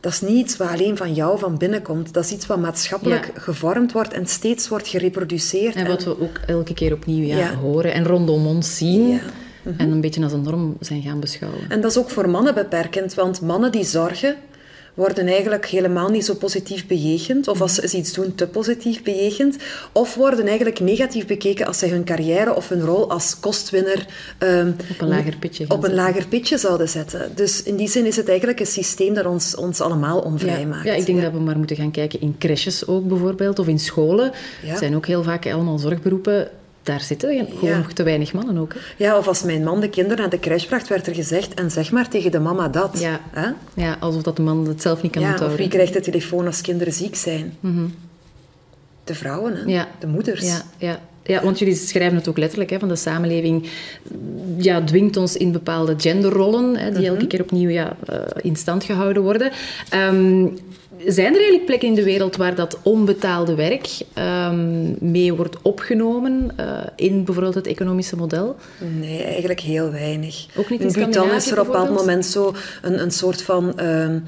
Dat 0.00 0.12
is 0.12 0.20
niet 0.20 0.38
iets 0.38 0.56
wat 0.56 0.68
alleen 0.68 0.96
van 0.96 1.14
jou 1.14 1.38
van 1.38 1.58
binnen 1.58 1.82
komt. 1.82 2.14
Dat 2.14 2.24
is 2.24 2.30
iets 2.30 2.46
wat 2.46 2.58
maatschappelijk 2.58 3.30
ja. 3.34 3.40
gevormd 3.40 3.92
wordt 3.92 4.12
en 4.12 4.26
steeds 4.26 4.68
wordt 4.68 4.88
gereproduceerd. 4.88 5.74
En 5.74 5.86
wat 5.86 6.02
en... 6.02 6.08
we 6.08 6.20
ook 6.20 6.40
elke 6.46 6.74
keer 6.74 6.92
opnieuw 6.92 7.24
ja, 7.24 7.38
ja. 7.38 7.54
horen 7.54 7.92
en 7.92 8.04
rondom 8.04 8.46
ons 8.46 8.76
zien. 8.76 9.20
En 9.76 9.90
een 9.90 10.00
beetje 10.00 10.22
als 10.22 10.32
een 10.32 10.42
norm 10.42 10.76
zijn 10.80 11.02
gaan 11.02 11.20
beschouwen. 11.20 11.60
En 11.68 11.80
dat 11.80 11.90
is 11.90 11.98
ook 11.98 12.10
voor 12.10 12.28
mannen 12.28 12.54
beperkend, 12.54 13.14
want 13.14 13.40
mannen 13.40 13.72
die 13.72 13.84
zorgen 13.84 14.36
worden 14.94 15.26
eigenlijk 15.26 15.66
helemaal 15.66 16.08
niet 16.08 16.24
zo 16.24 16.34
positief 16.34 16.86
bejegend, 16.86 17.48
of 17.48 17.60
als 17.60 17.74
ze 17.74 17.96
iets 17.96 18.12
doen 18.12 18.34
te 18.34 18.46
positief 18.46 19.02
bejegend, 19.02 19.56
of 19.92 20.14
worden 20.14 20.46
eigenlijk 20.46 20.80
negatief 20.80 21.26
bekeken 21.26 21.66
als 21.66 21.78
zij 21.78 21.88
hun 21.88 22.04
carrière 22.04 22.54
of 22.54 22.68
hun 22.68 22.80
rol 22.80 23.10
als 23.10 23.40
kostwinner 23.40 24.06
um, 24.38 24.76
op 24.90 25.00
een 25.00 25.08
lager 25.08 25.36
pitje, 25.36 25.64
op 25.68 25.84
een 25.84 25.94
lager 25.94 26.26
pitje 26.28 26.58
zouden 26.58 26.88
zetten. 26.88 27.30
Dus 27.34 27.62
in 27.62 27.76
die 27.76 27.88
zin 27.88 28.06
is 28.06 28.16
het 28.16 28.28
eigenlijk 28.28 28.60
een 28.60 28.66
systeem 28.66 29.14
dat 29.14 29.26
ons, 29.26 29.56
ons 29.56 29.80
allemaal 29.80 30.20
onvrij 30.20 30.60
ja. 30.60 30.66
maakt. 30.66 30.84
Ja, 30.84 30.92
ik 30.92 31.06
denk 31.06 31.18
ja. 31.18 31.24
dat 31.24 31.32
we 31.32 31.40
maar 31.40 31.58
moeten 31.58 31.76
gaan 31.76 31.90
kijken 31.90 32.20
in 32.20 32.34
crèches 32.38 32.86
ook 32.86 33.08
bijvoorbeeld, 33.08 33.58
of 33.58 33.68
in 33.68 33.78
scholen. 33.78 34.32
Ja. 34.64 34.76
zijn 34.76 34.96
ook 34.96 35.06
heel 35.06 35.22
vaak 35.22 35.46
allemaal 35.46 35.78
zorgberoepen 35.78 36.50
daar 36.82 37.00
zitten 37.00 37.48
gewoon 37.58 37.78
nog 37.78 37.92
te 37.92 38.02
weinig 38.02 38.32
mannen 38.32 38.58
ook. 38.58 38.72
Hè? 38.72 39.04
Ja, 39.04 39.18
of 39.18 39.28
als 39.28 39.42
mijn 39.42 39.64
man 39.64 39.80
de 39.80 39.88
kinderen 39.88 40.18
naar 40.18 40.30
de 40.30 40.38
crash 40.38 40.64
bracht, 40.64 40.88
werd 40.88 41.06
er 41.06 41.14
gezegd, 41.14 41.54
en 41.54 41.70
zeg 41.70 41.92
maar 41.92 42.08
tegen 42.08 42.30
de 42.30 42.38
mama 42.38 42.68
dat. 42.68 43.00
Ja, 43.00 43.20
hè? 43.30 43.48
ja 43.74 43.96
alsof 44.00 44.22
dat 44.22 44.36
de 44.36 44.42
man 44.42 44.66
het 44.66 44.82
zelf 44.82 45.02
niet 45.02 45.12
kan 45.12 45.22
ja, 45.22 45.28
onthouden. 45.30 45.58
Of 45.58 45.64
wie 45.64 45.72
krijgt 45.72 45.92
de 45.92 46.00
telefoon 46.00 46.46
als 46.46 46.60
kinderen 46.60 46.92
ziek 46.92 47.16
zijn? 47.16 47.56
Mm 47.60 47.76
-hmm. 47.76 47.94
De 49.04 49.14
vrouwen, 49.14 49.56
hè? 49.56 49.62
Ja. 49.64 49.88
de 49.98 50.06
moeders. 50.06 50.46
Ja, 50.46 50.62
ja. 50.78 51.00
Ja, 51.24 51.42
want 51.42 51.58
jullie 51.58 51.74
schrijven 51.74 52.16
het 52.16 52.28
ook 52.28 52.38
letterlijk, 52.38 52.70
hè, 52.70 52.78
van 52.78 52.88
de 52.88 52.96
samenleving 52.96 53.68
ja, 54.56 54.84
dwingt 54.84 55.16
ons 55.16 55.36
in 55.36 55.52
bepaalde 55.52 55.94
genderrollen, 55.96 56.76
hè, 56.76 56.84
die 56.84 56.90
mm 56.90 56.94
-hmm. 56.94 57.04
elke 57.04 57.26
keer 57.26 57.42
opnieuw 57.42 57.68
ja, 57.68 57.96
uh, 58.10 58.16
in 58.40 58.56
stand 58.56 58.84
gehouden 58.84 59.22
worden. 59.22 59.52
Um, 59.94 60.58
zijn 61.06 61.26
er 61.26 61.34
eigenlijk 61.34 61.64
plekken 61.64 61.88
in 61.88 61.94
de 61.94 62.02
wereld 62.02 62.36
waar 62.36 62.54
dat 62.54 62.78
onbetaalde 62.82 63.54
werk 63.54 63.88
um, 64.18 64.96
mee 65.00 65.34
wordt 65.34 65.56
opgenomen 65.62 66.50
uh, 66.60 66.66
in 66.96 67.24
bijvoorbeeld 67.24 67.54
het 67.54 67.66
economische 67.66 68.16
model? 68.16 68.56
Nee, 69.00 69.22
eigenlijk 69.22 69.60
heel 69.60 69.90
weinig. 69.90 70.46
Ook 70.56 70.70
niet 70.70 70.80
in, 70.80 70.86
in 70.86 70.92
Bhutan 70.92 71.30
is 71.30 71.50
er 71.50 71.60
op 71.60 71.66
een 71.66 71.72
bepaald 71.72 71.90
moment 71.90 72.26
zo 72.26 72.54
een, 72.82 73.02
een 73.02 73.10
soort 73.10 73.42
van 73.42 73.80
um, 73.80 74.24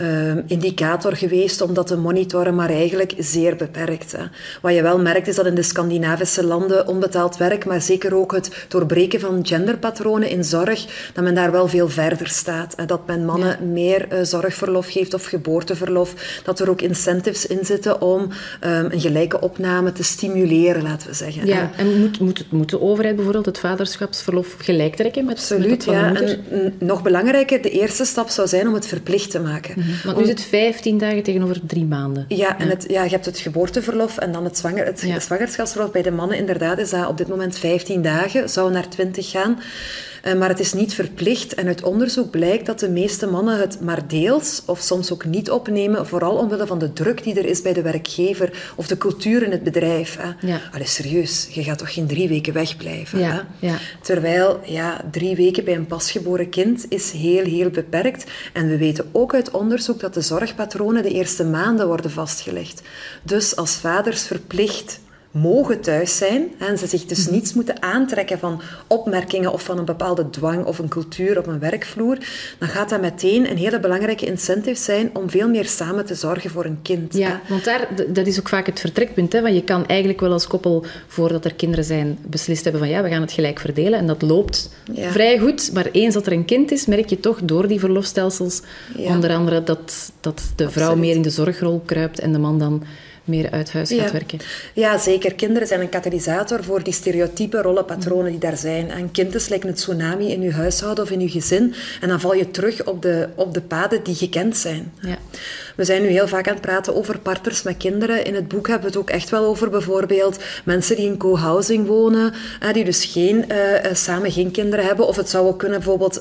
um, 0.00 0.44
indicator 0.46 1.16
geweest 1.16 1.60
om 1.60 1.74
dat 1.74 1.86
te 1.86 1.96
monitoren, 1.96 2.54
maar 2.54 2.70
eigenlijk 2.70 3.14
zeer 3.18 3.56
beperkt. 3.56 4.12
Hè. 4.12 4.24
Wat 4.62 4.74
je 4.74 4.82
wel 4.82 4.98
merkt 4.98 5.28
is 5.28 5.36
dat 5.36 5.46
in 5.46 5.54
de 5.54 5.62
Scandinavische 5.62 6.44
landen 6.44 6.88
onbetaald 6.88 7.36
werk, 7.36 7.64
maar 7.64 7.82
zeker 7.82 8.14
ook 8.14 8.32
het 8.32 8.66
doorbreken 8.68 9.20
van 9.20 9.46
genderpatronen 9.46 10.28
in 10.28 10.44
zorg, 10.44 11.10
dat 11.14 11.24
men 11.24 11.34
daar 11.34 11.52
wel 11.52 11.68
veel 11.68 11.88
verder 11.88 12.28
staat. 12.28 12.74
Hè. 12.76 12.86
Dat 12.86 13.06
men 13.06 13.24
mannen 13.24 13.56
ja. 13.60 13.66
meer 13.66 14.06
uh, 14.12 14.18
zorgverlof 14.22 14.88
geeft 14.88 15.14
of 15.14 15.24
geboorteverlof 15.26 16.14
dat 16.44 16.60
er 16.60 16.70
ook 16.70 16.80
incentives 16.80 17.46
in 17.46 17.64
zitten 17.64 18.00
om 18.00 18.20
um, 18.20 18.30
een 18.60 19.00
gelijke 19.00 19.40
opname 19.40 19.92
te 19.92 20.02
stimuleren, 20.02 20.82
laten 20.82 21.08
we 21.08 21.14
zeggen. 21.14 21.46
Ja, 21.46 21.70
en 21.76 22.00
moet, 22.00 22.20
moet, 22.20 22.44
moet 22.50 22.70
de 22.70 22.80
overheid 22.80 23.14
bijvoorbeeld 23.14 23.46
het 23.46 23.58
vaderschapsverlof 23.58 24.54
gelijk 24.58 24.96
trekken 24.96 25.24
met, 25.24 25.36
Absoluut, 25.36 25.68
met 25.68 25.84
ja. 25.84 26.14
En 26.14 26.74
nog 26.78 27.02
belangrijker, 27.02 27.62
de 27.62 27.70
eerste 27.70 28.04
stap 28.04 28.28
zou 28.28 28.48
zijn 28.48 28.68
om 28.68 28.74
het 28.74 28.86
verplicht 28.86 29.30
te 29.30 29.40
maken. 29.40 29.74
Mm 29.76 29.82
-hmm. 29.82 29.94
Want 30.04 30.16
nu 30.16 30.22
is 30.22 30.28
het 30.28 30.42
15 30.42 30.98
dagen 30.98 31.22
tegenover 31.22 31.60
drie 31.66 31.84
maanden. 31.84 32.24
Ja, 32.28 32.58
en 32.58 32.68
het, 32.68 32.84
ja, 32.88 33.04
je 33.04 33.10
hebt 33.10 33.26
het 33.26 33.38
geboorteverlof 33.38 34.18
en 34.18 34.32
dan 34.32 34.44
het, 34.44 34.58
zwanger, 34.58 34.86
het 34.86 35.00
ja. 35.00 35.20
zwangerschapsverlof. 35.20 35.90
Bij 35.90 36.02
de 36.02 36.10
mannen 36.10 36.38
inderdaad 36.38 36.78
is 36.78 36.90
dat 36.90 37.08
op 37.08 37.18
dit 37.18 37.28
moment 37.28 37.58
15 37.58 38.02
dagen, 38.02 38.48
zou 38.48 38.72
naar 38.72 38.88
20 38.88 39.30
gaan. 39.30 39.58
Maar 40.34 40.48
het 40.48 40.60
is 40.60 40.72
niet 40.72 40.94
verplicht 40.94 41.54
en 41.54 41.66
uit 41.66 41.82
onderzoek 41.82 42.30
blijkt 42.30 42.66
dat 42.66 42.80
de 42.80 42.90
meeste 42.90 43.26
mannen 43.26 43.58
het 43.58 43.80
maar 43.80 44.08
deels 44.08 44.62
of 44.66 44.80
soms 44.80 45.12
ook 45.12 45.24
niet 45.24 45.50
opnemen, 45.50 46.06
vooral 46.06 46.36
omwille 46.36 46.66
van 46.66 46.78
de 46.78 46.92
druk 46.92 47.22
die 47.22 47.38
er 47.38 47.46
is 47.46 47.62
bij 47.62 47.72
de 47.72 47.82
werkgever 47.82 48.72
of 48.76 48.86
de 48.86 48.98
cultuur 48.98 49.42
in 49.42 49.50
het 49.50 49.62
bedrijf. 49.62 50.16
Hè. 50.20 50.46
Ja. 50.46 50.60
Allee, 50.72 50.86
serieus, 50.86 51.48
je 51.50 51.62
gaat 51.62 51.78
toch 51.78 51.92
geen 51.92 52.06
drie 52.06 52.28
weken 52.28 52.52
wegblijven? 52.52 53.18
Ja, 53.18 53.30
hè? 53.30 53.66
ja. 53.66 53.76
Terwijl 54.02 54.60
ja, 54.64 55.04
drie 55.10 55.36
weken 55.36 55.64
bij 55.64 55.74
een 55.74 55.86
pasgeboren 55.86 56.48
kind 56.48 56.86
is 56.88 57.10
heel, 57.10 57.44
heel 57.44 57.70
beperkt. 57.70 58.30
En 58.52 58.68
we 58.68 58.76
weten 58.76 59.08
ook 59.12 59.34
uit 59.34 59.50
onderzoek 59.50 60.00
dat 60.00 60.14
de 60.14 60.20
zorgpatronen 60.20 61.02
de 61.02 61.10
eerste 61.10 61.44
maanden 61.44 61.86
worden 61.86 62.10
vastgelegd. 62.10 62.82
Dus 63.22 63.56
als 63.56 63.74
vaders 63.74 64.26
verplicht 64.26 65.00
mogen 65.40 65.80
thuis 65.80 66.16
zijn 66.16 66.48
en 66.58 66.78
ze 66.78 66.86
zich 66.86 67.04
dus 67.04 67.26
niets 67.30 67.54
moeten 67.54 67.82
aantrekken 67.82 68.38
van 68.38 68.60
opmerkingen 68.86 69.52
of 69.52 69.62
van 69.62 69.78
een 69.78 69.84
bepaalde 69.84 70.30
dwang 70.30 70.64
of 70.64 70.78
een 70.78 70.88
cultuur 70.88 71.38
op 71.38 71.46
een 71.46 71.58
werkvloer, 71.58 72.18
dan 72.58 72.68
gaat 72.68 72.88
dat 72.88 73.00
meteen 73.00 73.50
een 73.50 73.56
hele 73.56 73.80
belangrijke 73.80 74.26
incentive 74.26 74.80
zijn 74.80 75.10
om 75.12 75.30
veel 75.30 75.48
meer 75.48 75.64
samen 75.64 76.04
te 76.06 76.14
zorgen 76.14 76.50
voor 76.50 76.64
een 76.64 76.78
kind. 76.82 77.14
Ja, 77.16 77.28
hè. 77.28 77.34
want 77.48 77.64
daar, 77.64 77.88
dat 78.08 78.26
is 78.26 78.38
ook 78.38 78.48
vaak 78.48 78.66
het 78.66 78.80
vertrekpunt. 78.80 79.32
Hè, 79.32 79.40
want 79.42 79.54
je 79.54 79.64
kan 79.64 79.86
eigenlijk 79.86 80.20
wel 80.20 80.32
als 80.32 80.46
koppel, 80.46 80.84
voordat 81.06 81.44
er 81.44 81.54
kinderen 81.54 81.84
zijn, 81.84 82.18
beslist 82.26 82.62
hebben 82.62 82.80
van 82.82 82.90
ja, 82.90 83.02
we 83.02 83.08
gaan 83.08 83.20
het 83.20 83.32
gelijk 83.32 83.58
verdelen. 83.60 83.98
En 83.98 84.06
dat 84.06 84.22
loopt 84.22 84.70
Ja. 84.92 85.10
vrij 85.10 85.38
goed. 85.38 85.70
Maar 85.72 85.88
eens 85.92 86.14
dat 86.14 86.26
er 86.26 86.32
een 86.32 86.44
kind 86.44 86.70
is, 86.70 86.86
merk 86.86 87.08
je 87.08 87.20
toch 87.20 87.38
door 87.42 87.68
die 87.68 87.80
verlofstelsels, 87.80 88.60
Ja. 88.96 89.08
onder 89.14 89.30
andere, 89.30 89.62
dat, 89.62 90.12
dat 90.20 90.42
de 90.56 90.70
vrouw 90.70 90.84
Absoluut. 90.84 91.04
meer 91.06 91.14
in 91.16 91.22
de 91.22 91.30
zorgrol 91.30 91.82
kruipt 91.84 92.18
en 92.18 92.32
de 92.32 92.38
man 92.38 92.58
dan 92.58 92.82
meer 93.26 93.50
uit 93.50 93.72
huis 93.72 93.88
gaat 93.90 93.98
Ja. 93.98 94.12
werken. 94.12 94.38
Ja, 94.72 94.98
zeker. 94.98 95.34
Kinderen 95.34 95.68
zijn 95.68 95.80
een 95.80 95.88
katalysator 95.88 96.64
voor 96.64 96.82
die 96.82 96.92
stereotype 96.92 97.62
rollenpatronen 97.62 98.30
die 98.30 98.40
daar 98.40 98.56
zijn. 98.56 98.96
Een 98.98 99.10
kind 99.10 99.34
is 99.34 99.48
like 99.48 99.66
een 99.68 99.74
tsunami 99.74 100.30
in 100.32 100.42
je 100.42 100.52
huishouden 100.52 101.04
of 101.04 101.10
in 101.10 101.20
je 101.20 101.28
gezin. 101.28 101.74
En 102.00 102.08
dan 102.08 102.20
val 102.20 102.34
je 102.34 102.50
terug 102.50 102.84
op 102.84 103.02
de, 103.02 103.28
op 103.34 103.54
de 103.54 103.60
paden 103.60 104.02
die 104.02 104.14
gekend 104.14 104.56
zijn. 104.56 104.92
Ja. 105.00 105.18
We 105.76 105.84
zijn 105.84 106.02
nu 106.02 106.08
heel 106.08 106.28
vaak 106.28 106.46
aan 106.48 106.52
het 106.52 106.62
praten 106.62 106.94
over 106.94 107.18
partners 107.18 107.62
met 107.62 107.76
kinderen. 107.76 108.24
In 108.24 108.34
het 108.34 108.48
boek 108.48 108.68
hebben 108.68 108.84
we 108.90 108.98
het 108.98 109.02
ook 109.02 109.10
echt 109.10 109.30
wel 109.30 109.44
over 109.44 109.70
bijvoorbeeld 109.70 110.38
mensen 110.64 110.96
die 110.96 111.06
in 111.06 111.16
co-housing 111.16 111.86
wonen, 111.86 112.32
eh, 112.60 112.72
die 112.72 112.84
dus 112.84 113.04
geen, 113.04 113.48
eh, 113.48 113.84
eh, 113.84 113.94
samen 113.94 114.32
geen 114.32 114.50
kinderen 114.50 114.84
hebben. 114.84 115.06
Of 115.06 115.16
het 115.16 115.30
zou 115.30 115.46
ook 115.46 115.58
kunnen 115.58 115.78
bijvoorbeeld 115.78 116.20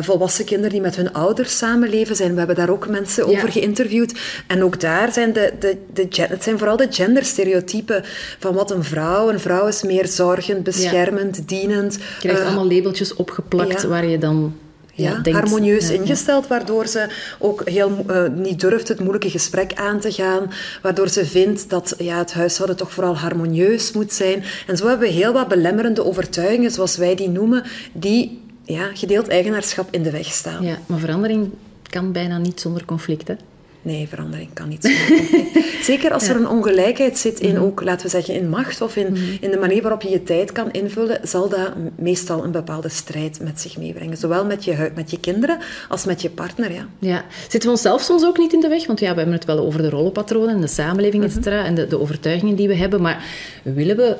volwassen 0.00 0.44
kinderen 0.44 0.72
die 0.72 0.80
met 0.80 0.96
hun 0.96 1.12
ouders 1.12 1.56
samenleven 1.56 2.16
zijn. 2.16 2.32
We 2.32 2.38
hebben 2.38 2.56
daar 2.56 2.70
ook 2.70 2.88
mensen 2.88 3.30
Ja. 3.30 3.36
over 3.36 3.52
geïnterviewd. 3.52 4.18
En 4.46 4.64
ook 4.64 4.80
daar 4.80 5.12
zijn 5.12 5.32
de, 5.32 5.52
de, 5.58 5.76
de, 5.92 6.08
het 6.28 6.42
zijn 6.42 6.58
vooral 6.58 6.76
de 6.76 6.86
genderstereotypen 6.90 8.04
van 8.38 8.54
wat 8.54 8.70
een 8.70 8.84
vrouw. 8.84 9.28
Een 9.30 9.40
vrouw 9.40 9.66
is 9.66 9.82
meer 9.82 10.06
zorgend, 10.06 10.62
beschermend, 10.62 11.48
dienend. 11.48 11.94
Je 11.94 12.00
krijgt 12.18 12.42
allemaal 12.42 12.68
labeltjes 12.68 13.14
opgeplakt 13.14 13.82
ja. 13.82 13.88
waar 13.88 14.06
je 14.06 14.18
dan 14.18 14.54
ja, 15.00 15.18
denkt... 15.18 15.38
harmonieus 15.38 15.90
ingesteld, 15.90 16.46
waardoor 16.46 16.86
ze 16.86 17.06
ook 17.38 17.68
heel 17.68 18.04
eh, 18.06 18.24
niet 18.34 18.60
durft 18.60 18.88
het 18.88 19.00
moeilijke 19.00 19.30
gesprek 19.30 19.74
aan 19.74 20.00
te 20.00 20.12
gaan, 20.12 20.50
waardoor 20.82 21.08
ze 21.08 21.26
vindt 21.26 21.70
dat 21.70 21.94
ja, 21.98 22.18
het 22.18 22.32
huishouden 22.32 22.76
toch 22.76 22.92
vooral 22.92 23.16
harmonieus 23.16 23.92
moet 23.92 24.12
zijn. 24.12 24.44
En 24.66 24.76
zo 24.76 24.88
hebben 24.88 25.08
we 25.08 25.14
heel 25.14 25.32
wat 25.32 25.48
belemmerende 25.48 26.04
overtuigingen, 26.04 26.70
zoals 26.70 26.96
wij 26.96 27.14
die 27.14 27.28
noemen, 27.28 27.64
die 27.92 28.42
ja, 28.64 28.90
gedeeld 28.94 29.28
eigenaarschap 29.28 29.88
in 29.90 30.02
de 30.02 30.10
weg 30.10 30.26
staan. 30.26 30.64
Ja, 30.64 30.78
maar 30.86 30.98
verandering 30.98 31.50
kan 31.82 32.12
bijna 32.12 32.38
niet 32.38 32.60
zonder 32.60 32.84
conflict, 32.84 33.28
hè? 33.28 33.34
Nee, 33.82 34.08
verandering 34.08 34.52
kan 34.52 34.68
niet 34.68 34.80
conflict. 34.80 35.68
Zeker 35.90 36.12
als 36.12 36.28
er 36.28 36.36
een 36.36 36.48
ongelijkheid 36.48 37.18
zit 37.18 37.40
in 37.40 37.58
ook, 37.58 37.82
laten 37.82 38.02
we 38.02 38.10
zeggen, 38.10 38.34
in 38.34 38.48
macht 38.48 38.80
of 38.80 38.96
in, 38.96 39.16
in 39.40 39.50
de 39.50 39.56
manier 39.58 39.82
waarop 39.82 40.02
je 40.02 40.10
je 40.10 40.22
tijd 40.22 40.52
kan 40.52 40.70
invullen, 40.70 41.28
zal 41.28 41.48
dat 41.48 41.72
meestal 41.96 42.44
een 42.44 42.50
bepaalde 42.50 42.88
strijd 42.88 43.40
met 43.42 43.60
zich 43.60 43.76
meebrengen. 43.76 44.16
Zowel 44.16 44.44
met 44.44 44.64
je, 44.64 44.90
met 44.94 45.10
je 45.10 45.20
kinderen 45.20 45.58
als 45.88 46.04
met 46.04 46.22
je 46.22 46.30
partner, 46.30 46.72
ja. 46.72 46.86
Ja. 46.98 47.24
Zitten 47.40 47.62
we 47.62 47.70
onszelf 47.70 48.02
soms 48.02 48.24
ook 48.24 48.38
niet 48.38 48.52
in 48.52 48.60
de 48.60 48.68
weg? 48.68 48.86
Want 48.86 49.00
ja, 49.00 49.10
we 49.10 49.16
hebben 49.16 49.34
het 49.34 49.44
wel 49.44 49.58
over 49.58 49.82
de 49.82 49.90
rollenpatronen 49.90 50.54
en 50.54 50.60
de 50.60 50.66
samenleving, 50.66 51.24
et 51.24 51.32
cetera, 51.32 51.64
en 51.64 51.74
de, 51.74 51.86
de 51.86 52.00
overtuigingen 52.00 52.56
die 52.56 52.68
we 52.68 52.74
hebben. 52.74 53.00
Maar 53.00 53.24
willen 53.62 53.96
we 53.96 54.16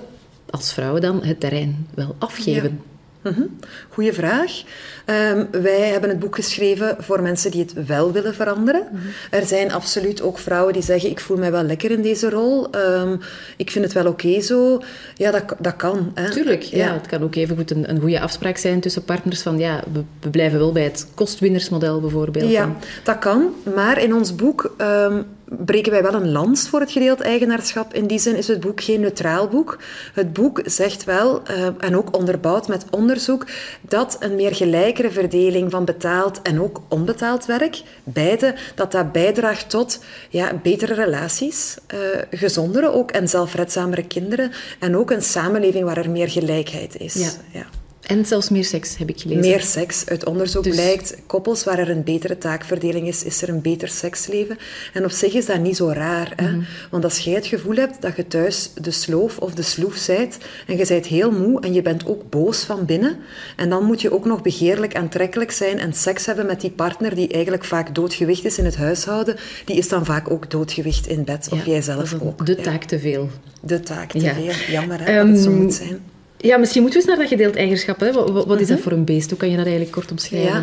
als 0.50 0.72
vrouwen 0.72 1.00
dan 1.00 1.22
het 1.22 1.40
terrein 1.40 1.86
wel 1.94 2.14
afgeven? 2.18 2.80
Mhm. 3.22 3.42
Goeie 3.88 4.12
vraag. 4.12 4.62
Ehm, 5.04 5.44
wij 5.50 5.88
hebben 5.88 6.10
het 6.10 6.18
boek 6.18 6.34
geschreven 6.34 6.96
voor 6.98 7.22
mensen 7.22 7.50
die 7.50 7.60
het 7.60 7.86
wel 7.86 8.12
willen 8.12 8.34
veranderen. 8.34 8.86
Er 9.30 9.46
zijn 9.46 9.72
absoluut 9.72 10.22
ook 10.22 10.38
vrouwen 10.38 10.72
die 10.72 10.82
zeggen: 10.82 11.10
Ik 11.10 11.20
voel 11.20 11.36
mij 11.36 11.50
wel 11.50 11.62
lekker 11.62 11.90
in 11.90 12.02
deze 12.02 12.30
rol. 12.30 12.70
Ehm, 12.70 13.16
ik 13.56 13.70
vind 13.70 13.84
het 13.84 13.94
wel 13.94 14.06
oké 14.06 14.40
zo. 14.40 14.82
Ja, 15.14 15.30
dat, 15.30 15.42
dat 15.58 15.76
kan. 15.76 16.10
Hè. 16.14 16.30
Tuurlijk, 16.30 16.62
ja. 16.62 16.92
Het 16.92 17.06
kan 17.06 17.22
ook 17.22 17.34
evengoed 17.34 17.70
een, 17.70 17.90
een 17.90 18.00
goede 18.00 18.20
afspraak 18.20 18.56
zijn 18.56 18.80
tussen 18.80 19.04
partners 19.04 19.42
van 19.42 19.58
ja, 19.58 19.82
we, 19.92 20.02
we 20.20 20.30
blijven 20.30 20.58
wel 20.58 20.72
bij 20.72 20.84
het 20.84 21.06
kostwinnersmodel 21.14 22.00
bijvoorbeeld. 22.00 22.50
Ja, 22.50 22.76
dat 23.02 23.18
kan. 23.18 23.54
Maar 23.74 24.02
in 24.02 24.14
ons 24.14 24.34
boek 24.34 24.74
ehm, 24.76 25.22
breken 25.58 25.92
wij 25.92 26.02
wel 26.02 26.14
een 26.14 26.30
lans 26.30 26.68
voor 26.68 26.80
het 26.80 26.92
gedeeld 26.92 27.20
eigenaarschap. 27.20 27.94
In 27.94 28.06
die 28.06 28.18
zin 28.18 28.36
is 28.36 28.48
het 28.48 28.60
boek 28.60 28.82
geen 28.82 29.00
neutraal 29.00 29.48
boek. 29.48 29.78
Het 30.14 30.32
boek 30.32 30.60
zegt 30.64 31.04
wel, 31.04 31.42
eh, 31.42 31.66
en 31.78 31.96
ook 31.96 32.16
onderbouwd 32.16 32.68
met 32.68 32.84
onderzoek, 32.90 33.46
dat 33.80 34.16
een 34.20 34.34
meer 34.34 34.54
gelijkere 34.54 35.10
verdeling 35.10 35.70
van 35.70 35.84
betaald 35.84 36.42
en 36.42 36.60
ook 36.60 36.80
onbetaald 36.88 37.46
werk, 37.46 37.82
beide, 38.04 38.54
dat 38.74 38.92
dat 38.92 39.12
bijdraagt 39.12 39.70
tot 39.70 40.04
ja, 40.28 40.60
betere 40.62 40.94
relaties, 40.94 41.76
eh, 41.86 41.98
gezondere 42.30 42.92
ook 42.92 43.10
en 43.10 43.28
zelfredzamere 43.28 44.06
kinderen 44.06 44.50
en 44.78 44.96
ook 44.96 45.10
een 45.10 45.22
samenleving 45.22 45.84
waar 45.84 45.96
er 45.96 46.10
meer 46.10 46.28
gelijkheid 46.28 46.96
is. 46.96 47.14
Ja. 47.14 47.30
Ja. 47.52 47.79
En 48.00 48.26
zelfs 48.26 48.48
meer 48.48 48.64
seks, 48.64 48.96
heb 48.96 49.08
ik 49.08 49.20
gelezen. 49.20 49.40
Meer 49.40 49.60
seks. 49.60 50.06
Uit 50.06 50.24
onderzoek 50.24 50.64
Dus- 50.64 50.74
blijkt, 50.74 51.16
koppels 51.26 51.64
waar 51.64 51.78
er 51.78 51.90
een 51.90 52.04
betere 52.04 52.38
taakverdeling 52.38 53.08
is, 53.08 53.24
is 53.24 53.42
er 53.42 53.48
een 53.48 53.60
beter 53.60 53.88
seksleven. 53.88 54.58
En 54.92 55.04
op 55.04 55.10
zich 55.10 55.32
is 55.34 55.46
dat 55.46 55.58
niet 55.60 55.76
zo 55.76 55.88
raar. 55.88 56.32
Hè? 56.36 56.50
Mhm. 56.50 56.60
Want 56.90 57.04
als 57.04 57.18
jij 57.18 57.34
het 57.34 57.46
gevoel 57.46 57.74
hebt 57.74 58.02
dat 58.02 58.16
je 58.16 58.26
thuis 58.26 58.70
de 58.80 58.90
sloof 58.90 59.38
of 59.38 59.54
de 59.54 59.62
sloef 59.62 59.96
zijt, 59.96 60.38
en 60.66 60.76
je 60.76 60.86
bent 60.86 61.06
heel 61.06 61.30
moe 61.30 61.60
en 61.60 61.72
je 61.72 61.82
bent 61.82 62.06
ook 62.06 62.30
boos 62.30 62.58
van 62.64 62.84
binnen, 62.84 63.16
en 63.56 63.68
dan 63.70 63.84
moet 63.84 64.00
je 64.00 64.12
ook 64.12 64.24
nog 64.24 64.42
begeerlijk 64.42 64.94
aantrekkelijk 64.96 65.50
zijn 65.50 65.78
en 65.78 65.92
seks 65.92 66.26
hebben 66.26 66.46
met 66.46 66.60
die 66.60 66.70
partner 66.70 67.14
die 67.14 67.28
eigenlijk 67.28 67.64
vaak 67.64 67.94
doodgewicht 67.94 68.44
is 68.44 68.58
in 68.58 68.64
het 68.64 68.76
huishouden, 68.76 69.36
die 69.64 69.76
is 69.76 69.88
dan 69.88 70.04
vaak 70.04 70.30
ook 70.30 70.50
doodgewicht 70.50 71.06
in 71.06 71.24
bed. 71.24 71.48
Of 71.52 71.66
jij 71.66 71.82
zelf 71.82 72.14
ook. 72.22 72.46
De 72.46 72.54
Ja. 72.56 72.62
taak 72.62 72.84
te 72.84 72.98
veel. 72.98 73.28
De 73.60 73.80
taak 73.80 74.10
te 74.10 74.20
Ja. 74.20 74.34
veel. 74.34 74.52
Jammer 74.74 75.04
hè, 75.04 75.16
dat 75.16 75.28
het 75.28 75.38
zo 75.44 75.50
Ehm, 75.50 75.58
moet 75.62 75.74
zijn. 75.74 76.00
Ja, 76.42 76.56
misschien 76.56 76.82
moeten 76.82 77.00
we 77.00 77.06
eens 77.06 77.16
naar 77.16 77.28
dat 77.28 77.38
gedeeld 77.38 77.56
eigenschap. 77.56 78.00
Hè? 78.00 78.12
Wat, 78.12 78.46
wat 78.46 78.60
is 78.60 78.68
dat 78.68 78.80
voor 78.80 78.92
een 78.92 79.04
beest? 79.04 79.30
Hoe 79.30 79.38
kan 79.38 79.48
je 79.48 79.56
dat 79.56 79.64
eigenlijk 79.64 79.94
kort 79.94 80.10
omschrijven? 80.10 80.50
Mhm. 80.50 80.58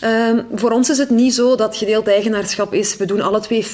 Ja. 0.00 0.28
Ehm, 0.30 0.42
voor 0.54 0.70
ons 0.70 0.90
is 0.90 0.98
het 0.98 1.10
niet 1.10 1.34
zo 1.34 1.54
dat 1.56 1.76
gedeeld 1.76 2.06
eigenaarschap 2.08 2.74
is. 2.74 2.96
We 2.96 3.04
doen 3.06 3.20
alle 3.20 3.40
twee 3.40 3.64
50-50, 3.66 3.68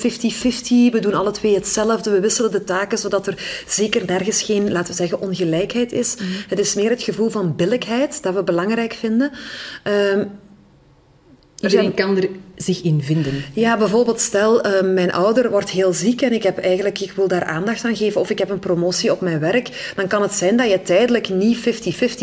we 0.92 0.98
doen 1.00 1.14
alle 1.14 1.30
twee 1.30 1.54
hetzelfde, 1.54 2.10
we 2.10 2.20
wisselen 2.20 2.50
de 2.50 2.64
taken, 2.64 2.98
zodat 2.98 3.26
er 3.26 3.62
zeker 3.66 4.02
nergens 4.06 4.42
geen, 4.42 4.72
laten 4.72 4.90
we 4.90 4.96
zeggen, 4.96 5.20
ongelijkheid 5.20 5.92
is. 5.92 6.16
Het 6.48 6.58
is 6.58 6.74
meer 6.74 6.90
het 6.90 7.02
gevoel 7.02 7.28
van 7.30 7.56
billijkheid 7.56 8.22
dat 8.22 8.34
we 8.34 8.42
belangrijk 8.42 8.92
vinden. 8.92 9.30
Er 9.82 10.28
Iedereen 11.60 11.92
zijn- 11.94 11.94
kan 11.94 12.16
er 12.16 12.28
zich 12.56 12.82
in 12.82 13.02
vinden? 13.02 13.44
Ja, 13.52 13.78
bijvoorbeeld 13.78 14.20
stel, 14.20 14.66
uh, 14.66 14.80
mijn 14.80 15.12
ouder 15.12 15.50
wordt 15.50 15.70
heel 15.70 15.92
ziek 15.92 16.22
en 16.22 16.32
ik 16.32 16.42
heb 16.42 16.58
eigenlijk, 16.58 17.00
ik 17.00 17.12
wil 17.12 17.28
daar 17.28 17.44
aandacht 17.44 17.84
aan 17.84 17.96
geven 17.96 18.20
of 18.20 18.30
ik 18.30 18.38
heb 18.38 18.50
een 18.50 18.58
promotie 18.58 19.12
op 19.12 19.20
mijn 19.20 19.40
werk, 19.40 19.92
dan 19.96 20.06
kan 20.06 20.22
het 20.22 20.32
zijn 20.32 20.56
dat 20.56 20.70
je 20.70 20.82
tijdelijk 20.82 21.28
niet 21.28 21.58
50-50 21.58 21.60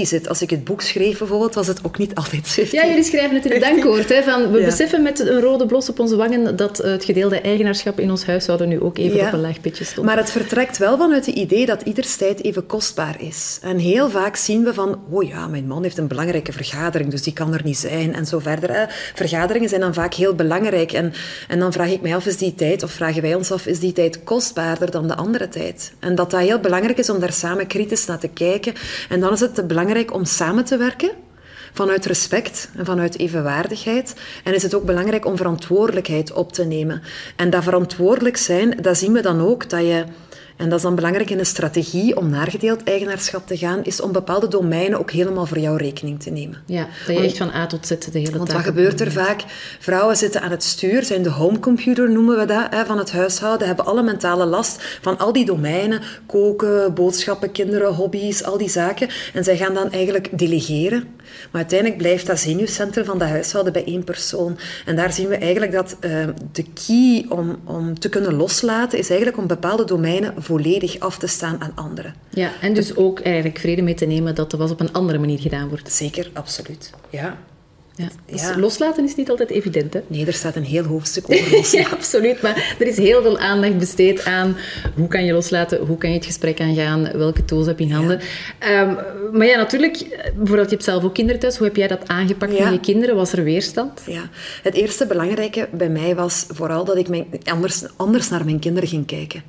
zit. 0.02 0.30
Als 0.30 0.42
ik 0.42 0.50
het 0.50 0.64
boek 0.64 0.82
schreef 0.82 1.18
bijvoorbeeld, 1.18 1.56
was 1.56 1.68
het 1.68 1.80
ook 1.84 1.98
niet 1.98 2.16
altijd 2.16 2.48
50. 2.48 2.82
Ja, 2.82 2.88
jullie 2.88 3.04
schrijven 3.04 3.36
het 3.36 3.46
in 3.46 3.52
het 3.52 3.62
dankwoord. 3.62 4.10
Hè, 4.10 4.24
van, 4.24 4.52
we 4.52 4.64
beseffen 4.64 5.04
met 5.04 5.20
een 5.20 5.42
rode 5.42 5.66
blos 5.66 5.90
op 5.90 6.00
onze 6.00 6.16
wangen 6.16 6.56
dat 6.56 6.78
het 6.78 7.06
gedeelde 7.06 7.42
eigenaarschap 7.42 8.00
in 8.00 8.12
ons 8.12 8.26
huishouden 8.26 8.68
nu 8.68 8.82
ook 8.82 8.98
even 8.98 9.28
op 9.28 9.34
een 9.34 9.42
laag 9.42 9.62
pitje 9.62 9.84
stond. 9.84 10.06
Maar 10.08 10.18
het 10.18 10.32
vertrekt 10.32 10.78
wel 10.78 10.98
vanuit 10.98 11.26
het 11.26 11.36
idee 11.36 11.66
dat 11.66 11.82
ieders 11.82 12.16
tijd 12.16 12.44
even 12.44 12.66
kostbaar 12.66 13.22
is. 13.22 13.60
En 13.62 13.78
heel 13.78 14.10
vaak 14.10 14.36
zien 14.36 14.64
we 14.64 14.74
van, 14.74 15.00
oh 15.10 15.28
ja, 15.28 15.48
mijn 15.48 15.68
man 15.68 15.84
heeft 15.84 15.98
een 15.98 16.08
belangrijke 16.08 16.52
vergadering, 16.52 17.12
dus 17.12 17.22
die 17.22 17.34
kan 17.34 17.54
er 17.54 17.62
niet 17.64 17.78
zijn 17.78 18.16
en 18.16 18.26
zo 18.26 18.40
verder. 18.40 18.74
Hè. 18.74 18.86
Vergaderingen 19.14 19.70
zijn 19.70 19.82
dan 19.82 19.94
vaak 19.94 20.14
heel 20.20 20.36
belangrijk. 20.36 20.92
En, 20.92 21.14
en 21.48 21.60
dan 21.60 21.74
vraag 21.74 21.90
ik 21.90 22.02
mij 22.02 22.16
af, 22.16 22.26
is 22.26 22.38
die 22.38 22.56
tijd, 22.56 22.84
of 22.84 22.92
vragen 22.92 23.22
wij 23.22 23.36
ons 23.36 23.52
af, 23.52 23.66
is 23.66 23.80
die 23.80 23.94
tijd 23.94 24.24
kostbaarder 24.24 24.92
dan 24.92 25.08
de 25.08 25.16
andere 25.16 25.48
tijd? 25.48 25.94
En 26.00 26.16
dat 26.16 26.30
dat 26.32 26.40
heel 26.40 26.60
belangrijk 26.60 26.98
is 26.98 27.10
om 27.10 27.20
daar 27.20 27.34
samen 27.34 27.68
kritisch 27.68 28.06
naar 28.06 28.20
te 28.20 28.28
kijken. 28.28 28.74
En 29.10 29.20
dan 29.20 29.34
is 29.34 29.40
het 29.40 29.68
belangrijk 29.68 30.14
om 30.14 30.26
samen 30.26 30.66
te 30.66 30.78
werken 30.78 31.12
vanuit 31.74 32.06
respect 32.06 32.70
en 32.76 32.86
vanuit 32.86 33.20
evenwaardigheid. 33.20 34.16
En 34.44 34.54
is 34.54 34.64
het 34.64 34.74
ook 34.74 34.86
belangrijk 34.86 35.26
om 35.26 35.38
verantwoordelijkheid 35.38 36.32
op 36.32 36.54
te 36.54 36.64
nemen. 36.64 37.02
En 37.36 37.50
dat 37.50 37.64
verantwoordelijk 37.64 38.38
zijn, 38.38 38.78
dat 38.82 38.98
zien 38.98 39.14
we 39.14 39.22
dan 39.22 39.42
ook 39.42 39.70
dat 39.70 39.82
je 39.82 40.04
en 40.60 40.70
dat 40.70 40.78
is 40.78 40.84
dan 40.84 40.96
belangrijk 40.96 41.30
in 41.30 41.40
een 41.40 41.46
strategie 41.46 42.18
om 42.18 42.30
naar 42.30 42.48
gedeeld 42.48 42.84
eigenaarschap 42.84 43.48
te 43.48 43.58
gaan, 43.58 43.84
is 43.84 44.02
om 44.02 44.12
bepaalde 44.12 44.48
domeinen 44.48 45.00
ook 45.00 45.12
helemaal 45.12 45.46
voor 45.46 45.60
jou 45.60 45.78
rekening 45.78 46.22
te 46.22 46.30
nemen. 46.30 46.62
Ja, 46.66 46.88
dat 47.08 47.18
je 47.18 47.24
echt 47.24 47.38
van 47.38 47.54
A 47.54 47.68
tot 47.68 47.88
Z 47.88 47.90
de 47.90 47.96
hele 48.12 48.24
tijd. 48.24 48.38
Want 48.38 48.52
wat 48.52 48.62
gebeurt 48.62 49.02
er 49.02 49.12
vaak? 49.12 49.44
Vrouwen 49.80 50.18
zitten 50.18 50.42
aan 50.42 50.52
het 50.52 50.64
stuur, 50.64 51.04
zijn 51.04 51.24
de 51.24 51.30
homecomputer 51.30 52.12
noemen 52.12 52.38
we 52.38 52.46
dat, 52.46 52.68
hè, 52.70 52.86
van 52.86 52.98
het 52.98 53.12
huishouden, 53.12 53.68
hebben 53.68 53.86
alle 53.86 54.04
mentale 54.04 54.46
last 54.46 55.00
van 55.02 55.18
al 55.18 55.34
die 55.34 55.46
domeinen, 55.46 56.02
koken, 56.26 56.94
boodschappen, 56.94 57.52
kinderen, 57.52 57.94
hobby's, 57.94 58.44
al 58.44 58.58
die 58.58 58.70
zaken. 58.70 59.10
En 59.34 59.44
zij 59.44 59.58
gaan 59.58 59.74
dan 59.74 59.92
eigenlijk 59.92 60.38
delegeren. 60.38 61.08
Maar 61.52 61.62
uiteindelijk 61.62 62.02
blijft 62.02 62.26
dat 62.26 62.40
zenuwcentrum 62.40 63.06
van 63.06 63.18
dat 63.18 63.28
huishouden 63.28 63.74
bij 63.74 63.86
één 63.86 64.04
persoon. 64.04 64.58
En 64.86 64.96
daar 64.96 65.14
zien 65.14 65.28
we 65.28 65.36
eigenlijk 65.36 65.72
dat 65.72 65.98
uh, 66.02 66.28
de 66.52 66.66
key 66.86 67.26
om, 67.30 67.60
om 67.66 68.00
te 68.00 68.10
kunnen 68.10 68.34
loslaten, 68.34 69.00
is 69.00 69.10
eigenlijk 69.10 69.40
om 69.40 69.48
bepaalde 69.48 69.86
domeinen 69.86 70.34
volledig 70.38 71.00
af 71.00 71.18
te 71.18 71.28
staan 71.28 71.62
aan 71.62 71.72
anderen. 71.76 72.14
Ja, 72.30 72.52
en 72.62 72.74
dus 72.74 72.96
ook 72.96 73.20
eigenlijk 73.20 73.60
vrede 73.60 73.82
mee 73.82 73.94
te 73.94 74.06
nemen 74.06 74.36
dat 74.36 74.52
er 74.52 74.58
was 74.58 74.72
op 74.72 74.80
een 74.80 74.94
andere 74.94 75.20
manier 75.20 75.40
gedaan 75.40 75.70
wordt. 75.70 75.92
Zeker, 75.92 76.30
absoluut. 76.34 76.92
Ja. 77.10 77.38
Ja, 78.00 78.10
dus 78.26 78.56
loslaten 78.56 79.04
is 79.04 79.16
niet 79.16 79.30
altijd 79.30 79.50
evident, 79.50 79.94
hè? 79.94 80.00
Nee, 80.08 80.26
er 80.26 80.34
staat 80.34 80.56
een 80.56 80.64
heel 80.64 80.84
hoofdstuk 80.84 81.24
over 81.32 81.52
loslaten. 81.58 81.80
ja, 81.80 81.96
absoluut. 81.96 82.42
Maar 82.42 82.76
er 82.80 82.88
is 82.88 82.98
heel 82.98 83.22
veel 83.22 83.40
aandacht 83.40 83.78
besteed 83.78 84.26
aan 84.26 84.58
hoe 84.96 85.08
kan 85.08 85.26
je 85.26 85.34
loslaten, 85.34 85.86
hoe 85.86 85.98
kan 85.98 86.10
je 86.10 86.16
het 86.16 86.26
gesprek 86.26 86.62
aangaan, 86.62 87.12
welke 87.18 87.46
tools 87.46 87.66
heb 87.66 87.80
je 87.80 87.86
in 87.86 87.92
handen. 87.92 88.20
Ehm, 88.60 88.94
maar 89.32 89.48
ja, 89.48 89.58
natuurlijk, 89.58 89.98
bijvoorbeeld 90.36 90.70
je 90.70 90.76
hebt 90.76 90.84
zelf 90.84 91.04
ook 91.04 91.14
kinderen 91.14 91.42
thuis. 91.42 91.58
Hoe 91.58 91.68
heb 91.68 91.76
jij 91.76 91.88
dat 91.88 92.08
aangepakt 92.08 92.60
met 92.60 92.72
je 92.72 92.80
kinderen? 92.80 93.16
Was 93.16 93.34
er 93.34 93.44
weerstand? 93.44 94.02
Ja, 94.06 94.30
het 94.64 94.74
eerste 94.74 95.06
belangrijke 95.06 95.68
bij 95.72 95.90
mij 95.90 96.16
was 96.16 96.46
vooral 96.48 96.86
dat 96.86 96.98
ik 96.98 97.08
mijn, 97.08 97.28
anders, 97.44 97.84
anders 97.96 98.30
naar 98.30 98.46
mijn 98.46 98.60
kinderen 98.60 98.90
ging 98.90 99.06
kijken. 99.06 99.44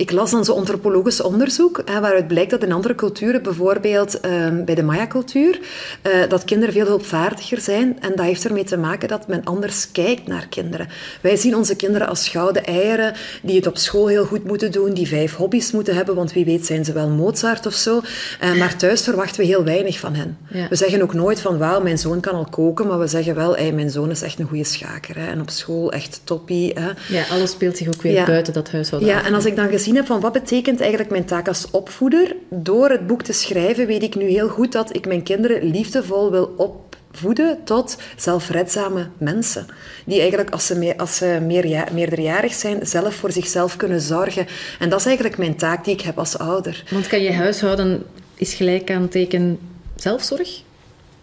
Ik 0.00 0.10
las 0.10 0.30
dan 0.30 0.44
zo'n 0.44 0.56
antropologisch 0.56 1.22
onderzoek, 1.22 1.82
hè, 1.84 2.00
waaruit 2.00 2.28
blijkt 2.28 2.50
dat 2.50 2.62
in 2.62 2.72
andere 2.72 2.94
culturen, 2.94 3.42
bijvoorbeeld 3.42 4.20
ehm, 4.20 4.64
bij 4.64 4.74
de 4.74 4.82
Maya-cultuur, 4.82 5.60
uh, 6.02 6.28
dat 6.28 6.44
kinderen 6.44 6.74
veel 6.74 6.86
hulpvaardiger 6.86 7.60
zijn. 7.60 7.96
En 8.00 8.12
dat 8.14 8.24
heeft 8.24 8.44
ermee 8.44 8.64
te 8.64 8.76
maken 8.76 9.08
dat 9.08 9.26
men 9.26 9.44
anders 9.44 9.92
kijkt 9.92 10.26
naar 10.26 10.46
kinderen. 10.48 10.88
Wij 11.20 11.36
zien 11.36 11.56
onze 11.56 11.76
kinderen 11.76 12.08
als 12.08 12.28
gouden 12.28 12.64
eieren, 12.64 13.14
die 13.42 13.56
het 13.56 13.66
op 13.66 13.76
school 13.76 14.06
heel 14.06 14.24
goed 14.24 14.44
moeten 14.44 14.72
doen, 14.72 14.94
die 14.94 15.08
vijf 15.08 15.34
hobby's 15.34 15.72
moeten 15.72 15.94
hebben, 15.94 16.14
want 16.14 16.32
wie 16.32 16.44
weet 16.44 16.66
zijn 16.66 16.84
ze 16.84 16.92
wel 16.92 17.08
Mozart 17.08 17.66
of 17.66 17.74
zo. 17.74 18.00
Uh, 18.42 18.58
maar 18.58 18.76
thuis 18.76 19.02
verwachten 19.02 19.40
we 19.40 19.46
heel 19.46 19.64
weinig 19.64 19.98
van 19.98 20.14
hen. 20.14 20.38
We 20.68 20.76
zeggen 20.76 21.02
ook 21.02 21.14
nooit 21.14 21.40
van, 21.40 21.58
wauw, 21.58 21.80
mijn 21.80 21.98
zoon 21.98 22.20
kan 22.20 22.34
al 22.34 22.46
koken, 22.50 22.86
maar 22.86 22.98
we 22.98 23.06
zeggen 23.06 23.34
wel, 23.34 23.56
hey, 23.56 23.72
mijn 23.72 23.90
zoon 23.90 24.10
is 24.10 24.22
echt 24.22 24.38
een 24.38 24.48
goede 24.48 24.64
schaker. 24.64 25.18
Hè, 25.18 25.26
en 25.26 25.40
op 25.40 25.50
school 25.50 25.92
echt 25.92 26.20
toppie. 26.24 26.72
Hè. 26.74 27.16
Ja, 27.16 27.24
alles 27.30 27.50
speelt 27.50 27.76
zich 27.76 27.86
ook 27.86 28.02
weer 28.02 28.12
ja. 28.12 28.24
buiten 28.24 28.52
dat 28.52 28.70
huishouden 28.70 29.08
Ja, 29.10 29.24
en 29.24 29.34
als 29.34 29.44
ik 29.44 29.56
dan 29.56 29.68
gezien 29.68 29.88
heb 29.96 30.06
van 30.06 30.20
wat 30.20 30.32
betekent 30.32 30.80
eigenlijk 30.80 31.10
mijn 31.10 31.24
taak 31.24 31.48
als 31.48 31.70
opvoeder, 31.70 32.36
door 32.48 32.90
het 32.90 33.06
boek 33.06 33.22
te 33.22 33.32
schrijven 33.32 33.86
weet 33.86 34.02
ik 34.02 34.14
nu 34.14 34.24
heel 34.24 34.48
goed 34.48 34.72
dat 34.72 34.96
ik 34.96 35.06
mijn 35.06 35.22
kinderen 35.22 35.70
liefdevol 35.70 36.30
wil 36.30 36.54
opvoeden 36.56 37.64
tot 37.64 37.96
zelfredzame 38.16 39.08
mensen. 39.18 39.66
Die 40.04 40.20
eigenlijk, 40.20 40.50
als 40.50 40.66
ze, 40.66 40.78
meer, 40.78 40.96
als 40.96 41.16
ze 41.16 41.38
meer, 41.42 41.88
meerderjarig 41.92 42.54
zijn, 42.54 42.86
zelf 42.86 43.14
voor 43.14 43.32
zichzelf 43.32 43.76
kunnen 43.76 44.00
zorgen. 44.00 44.46
En 44.78 44.88
dat 44.88 44.98
is 44.98 45.06
eigenlijk 45.06 45.38
mijn 45.38 45.56
taak 45.56 45.84
die 45.84 45.94
ik 45.94 46.00
heb 46.00 46.18
als 46.18 46.38
ouder. 46.38 46.84
Want 46.90 47.06
kan 47.06 47.22
je 47.22 47.32
huishouden 47.32 48.02
is 48.34 48.54
gelijk 48.54 48.90
aan 48.90 49.08
teken 49.08 49.58
zelfzorg? 49.96 50.62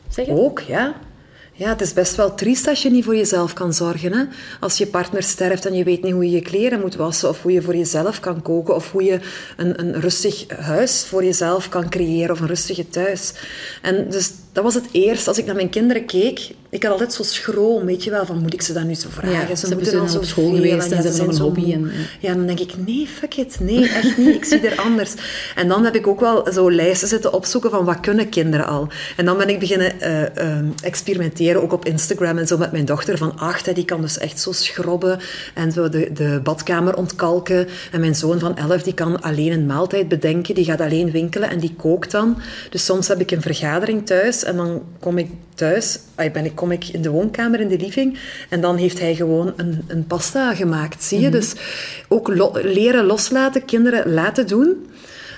Zeggen? 0.10 0.34
Ook, 0.34 0.60
ja. 0.60 0.96
Ja, 1.60 1.70
het 1.70 1.82
is 1.82 1.94
best 1.94 2.16
wel 2.16 2.36
triest 2.36 2.68
als 2.68 2.82
je 2.82 2.90
niet 2.90 3.04
voor 3.04 3.16
jezelf 3.16 3.54
kan 3.54 3.74
zorgen. 3.74 4.14
Hè? 4.14 4.24
Als 4.60 4.78
je 4.78 4.88
partner 4.88 5.24
sterft 5.24 5.66
en 5.66 5.74
je 5.74 5.84
weet 5.84 6.04
niet 6.04 6.14
hoe 6.14 6.26
je 6.26 6.36
je 6.36 6.42
kleren 6.42 6.80
moet 6.80 6.96
wassen, 6.96 7.30
of 7.30 7.42
hoe 7.42 7.52
je 7.52 7.62
voor 7.62 7.76
jezelf 7.76 8.20
kan 8.20 8.42
koken, 8.42 8.76
of 8.76 8.92
hoe 8.92 9.04
je 9.04 9.20
een, 9.58 9.80
een 9.80 10.00
rustig 10.02 10.46
huis 10.60 11.06
voor 11.06 11.24
jezelf 11.24 11.70
kan 11.70 11.90
creëren, 11.90 12.32
of 12.32 12.40
een 12.40 12.48
rustige 12.48 12.90
thuis. 12.90 13.34
En 13.82 14.10
dus 14.10 14.32
dat 14.58 14.66
was 14.66 14.76
het 14.76 14.88
eerst. 14.92 15.28
Als 15.28 15.38
ik 15.38 15.46
naar 15.46 15.56
mijn 15.56 15.70
kinderen 15.70 16.06
keek, 16.06 16.52
ik 16.70 16.84
had 16.84 16.92
altijd 16.92 17.14
zo 17.14 17.24
schroom, 17.24 17.86
weet 17.86 18.04
je 18.04 18.12
wel, 18.12 18.26
van 18.26 18.42
moet 18.42 18.54
ik 18.54 18.62
ze 18.62 18.74
dan 18.74 18.88
nu 18.88 18.94
zo 18.94 19.08
vragen? 19.12 19.48
Ja, 19.50 19.56
ze, 19.56 19.68
ze 19.68 19.74
moeten 19.74 19.94
dan 19.94 20.10
zo 20.10 20.22
school 20.22 20.56
geweest 20.56 20.92
en, 20.92 21.02
ze 21.02 21.08
hebben 21.12 21.36
een 21.36 21.42
hobby. 21.42 21.74
En, 21.74 21.92
ja. 22.20 22.34
dan 22.34 22.46
denk 22.46 22.60
ik, 22.60 22.72
nee, 22.86 23.08
fuck 23.08 23.36
it, 23.36 23.58
nee, 23.60 23.90
echt 23.90 24.18
niet, 24.18 24.36
ik 24.36 24.46
zie 24.46 24.60
er 24.60 24.80
anders. 24.80 25.14
En 25.56 25.68
dan 25.68 25.84
heb 25.84 25.96
ik 25.96 26.08
ook 26.08 26.20
wel 26.20 26.52
zo 26.52 26.72
lijsten 26.72 27.08
zitten 27.08 27.34
opzoeken 27.34 27.70
van 27.70 27.86
wat 27.86 28.00
kunnen 28.00 28.30
kinderen 28.30 28.68
al. 28.68 28.88
En 29.18 29.26
dan 29.26 29.38
ben 29.38 29.50
ik 29.50 29.60
beginnen 29.60 29.94
uh, 30.02 30.22
uh, 30.22 30.58
experimenteren, 30.84 31.62
ook 31.62 31.74
op 31.74 31.86
Instagram 31.86 32.38
en 32.38 32.48
zo 32.48 32.58
met 32.58 32.72
mijn 32.72 32.86
dochter 32.86 33.18
van 33.18 33.40
acht, 33.40 33.66
hè, 33.66 33.74
die 33.74 33.86
kan 33.86 34.02
dus 34.02 34.18
echt 34.18 34.40
zo 34.40 34.52
schrobben 34.52 35.20
en 35.54 35.72
zo 35.72 35.90
de, 35.90 36.12
de 36.14 36.40
badkamer 36.44 36.96
ontkalken. 36.96 37.68
En 37.92 38.00
mijn 38.00 38.16
zoon 38.16 38.40
van 38.40 38.58
elf, 38.58 38.84
die 38.84 38.94
kan 38.94 39.22
alleen 39.22 39.52
een 39.52 39.66
maaltijd 39.66 40.08
bedenken, 40.08 40.56
die 40.56 40.66
gaat 40.66 40.82
alleen 40.82 41.12
winkelen 41.12 41.50
en 41.50 41.60
die 41.60 41.76
kookt 41.78 42.12
dan. 42.12 42.38
Dus 42.70 42.86
soms 42.86 43.08
heb 43.08 43.20
ik 43.20 43.32
een 43.32 43.42
vergadering 43.42 44.06
thuis 44.06 44.44
en 44.48 44.56
dan 44.56 44.84
kom 45.00 45.18
ik 45.18 45.30
thuis, 45.54 46.00
ben 46.16 46.46
ik, 46.46 46.56
kom 46.56 46.72
ik 46.72 46.88
in 46.88 47.02
de 47.02 47.10
woonkamer, 47.10 47.60
in 47.60 47.68
de 47.68 47.80
living, 47.80 48.20
en 48.50 48.62
dan 48.62 48.76
heeft 48.76 49.00
hij 49.00 49.16
gewoon 49.16 49.54
een, 49.56 49.84
een 49.88 50.08
pasta 50.08 50.56
gemaakt, 50.56 51.04
zie 51.04 51.20
je? 51.20 51.28
Mhm. 51.28 51.36
Dus 51.36 51.54
ook 52.08 52.28
leren 52.64 53.06
loslaten, 53.06 53.66
kinderen 53.66 54.14
laten 54.14 54.48
doen. 54.48 54.86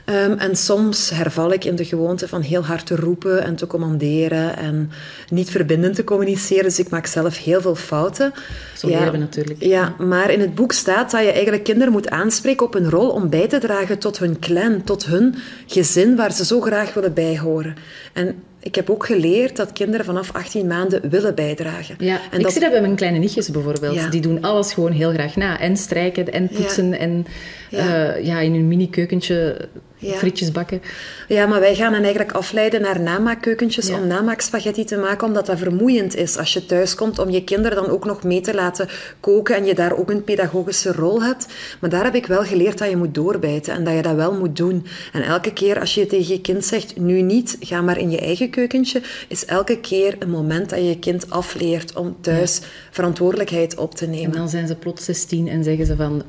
Um, 0.10 0.38
en 0.38 0.56
soms 0.56 1.10
herval 1.10 1.54
ik 1.54 1.66
in 1.66 1.76
de 1.76 1.86
gewoonte 1.86 2.28
van 2.28 2.42
heel 2.42 2.66
hard 2.66 2.86
te 2.86 2.96
roepen 2.96 3.44
en 3.44 3.56
te 3.56 3.68
commanderen 3.68 4.58
en 4.58 4.92
niet 5.30 5.50
verbindend 5.50 5.96
te 5.96 6.04
communiceren. 6.04 6.64
Dus 6.64 6.80
ik 6.80 6.90
maak 6.90 7.06
zelf 7.06 7.38
heel 7.38 7.62
veel 7.62 7.76
fouten. 7.76 8.34
Zo 8.76 8.90
ja, 8.90 9.00
leren 9.00 9.20
natuurlijk. 9.20 9.64
Ja, 9.64 9.96
maar 9.98 10.32
in 10.32 10.40
het 10.40 10.56
boek 10.56 10.72
staat 10.72 11.12
dat 11.12 11.22
je 11.22 11.32
eigenlijk 11.32 11.64
kinderen 11.64 11.92
moet 11.92 12.10
aanspreken 12.10 12.66
op 12.66 12.76
een 12.76 12.90
rol 12.90 13.10
om 13.10 13.30
bij 13.30 13.48
te 13.48 13.58
dragen 13.58 14.00
tot 14.00 14.20
hun 14.20 14.40
clan, 14.40 14.84
tot 14.84 15.06
hun 15.06 15.36
gezin 15.66 16.16
waar 16.16 16.32
ze 16.32 16.46
zo 16.46 16.62
graag 16.62 16.94
willen 16.94 17.14
bijhoren. 17.14 17.76
En 18.14 18.44
ik 18.60 18.76
heb 18.76 18.90
ook 18.90 19.06
geleerd 19.06 19.56
dat 19.56 19.74
kinderen 19.74 20.06
vanaf 20.06 20.34
18 20.34 20.68
maanden 20.68 21.10
willen 21.10 21.36
bijdragen. 21.36 21.96
Ja, 22.00 22.20
en 22.32 22.40
ik 22.40 22.50
zie 22.50 22.62
dat 22.62 22.72
bij 22.72 22.82
mijn 22.82 22.96
kleine 22.96 23.18
nichtjes 23.18 23.50
bijvoorbeeld. 23.50 24.12
Die 24.12 24.22
doen 24.22 24.42
alles 24.42 24.74
gewoon 24.74 24.92
heel 24.92 25.12
graag 25.12 25.36
na. 25.36 25.60
En 25.60 25.78
strijken 25.78 26.34
en 26.34 26.48
poetsen 26.48 27.00
en 27.00 27.26
ja. 27.70 28.18
Uh, 28.18 28.26
ja 28.26 28.40
in 28.40 28.54
hun 28.54 28.68
mini-keukentje 28.68 29.70
frietjes 30.02 30.52
bakken. 30.52 30.82
Ja, 31.28 31.46
maar 31.46 31.60
wij 31.60 31.76
gaan 31.76 31.94
hen 31.94 32.04
eigenlijk 32.04 32.32
afleiden 32.32 32.82
naar 32.82 33.00
namaakkeukentjes 33.00 33.90
om 33.90 34.08
namaakspaghetti 34.08 34.86
te 34.86 34.98
maken, 34.98 35.28
omdat 35.28 35.46
dat 35.46 35.58
vermoeiend 35.58 36.16
is 36.16 36.38
als 36.38 36.54
je 36.54 36.66
thuis 36.66 36.96
komt 36.96 37.20
om 37.20 37.30
je 37.30 37.44
kinderen 37.44 37.84
dan 37.84 37.90
ook 37.90 38.06
nog 38.06 38.24
mee 38.24 38.42
te 38.42 38.54
laten 38.54 38.88
koken 39.20 39.56
en 39.56 39.66
je 39.66 39.76
daar 39.76 39.98
ook 39.98 40.10
een 40.10 40.24
pedagogische 40.24 40.92
rol 40.92 41.24
hebt. 41.24 41.48
Maar 41.80 41.90
daar 41.90 42.04
heb 42.04 42.16
ik 42.16 42.26
wel 42.26 42.44
geleerd 42.44 42.78
dat 42.78 42.90
je 42.90 42.98
moet 42.98 43.16
doorbijten 43.16 43.74
en 43.74 43.84
dat 43.84 43.94
je 43.96 44.02
dat 44.02 44.16
wel 44.16 44.34
moet 44.34 44.56
doen. 44.56 44.86
En 45.14 45.24
elke 45.24 45.54
keer 45.54 45.80
als 45.80 45.94
je 45.94 46.06
tegen 46.06 46.34
je 46.34 46.42
kind 46.42 46.66
zegt, 46.66 47.00
nu 47.00 47.22
niet, 47.22 47.58
ga 47.60 47.82
maar 47.82 47.98
in 47.98 48.12
je 48.12 48.20
eigen 48.20 48.50
keukentje, 48.50 49.02
is 49.28 49.46
elke 49.46 49.80
keer 49.80 50.16
een 50.20 50.30
moment 50.30 50.70
dat 50.70 50.80
je 50.80 50.86
je 50.86 51.00
kind 51.00 51.30
afleert 51.30 51.96
om 51.96 52.16
thuis 52.22 52.62
verantwoordelijkheid 52.92 53.78
op 53.78 53.96
te 53.96 54.06
nemen. 54.06 54.32
En 54.32 54.38
dan 54.38 54.50
zijn 54.50 54.68
ze 54.68 54.76
plots 54.76 55.06
16 55.06 55.48
en 55.48 55.64
zeggen 55.64 55.86
ze 55.86 55.96
van, 55.96 56.24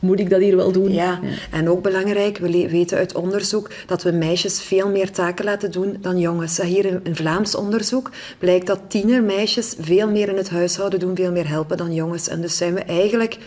moet 0.00 0.20
ik 0.20 0.30
dat 0.30 0.40
hier 0.40 0.56
wel 0.56 0.72
doen? 0.72 0.92
Ja, 0.92 1.20
en 1.50 1.68
ook 1.68 1.82
belangrijk, 1.82 2.38
we 2.38 2.68
weten 2.70 2.98
uit 2.98 3.14
onderzoek 3.14 3.70
dat 3.86 4.02
we 4.02 4.12
meisjes 4.12 4.62
veel 4.62 4.88
meer 4.88 5.10
taken 5.10 5.44
laten 5.44 5.70
doen 5.70 5.96
dan 6.00 6.18
jongens. 6.18 6.60
Hier 6.60 7.00
in 7.02 7.16
Vlaams 7.16 7.54
onderzoek 7.54 8.10
blijkt 8.38 8.66
dat 8.66 8.80
tienermeisjes 8.88 9.74
veel 9.80 10.10
meer 10.10 10.28
in 10.28 10.36
het 10.36 10.50
huishouden 10.50 10.98
doen, 10.98 11.16
veel 11.16 11.32
meer 11.32 11.48
helpen 11.48 11.76
dan 11.76 11.94
jongens. 11.94 12.28
En 12.28 12.40
dus 12.40 12.56
zijn 12.56 12.74
we 12.74 12.80
eigenlijk 12.80 13.38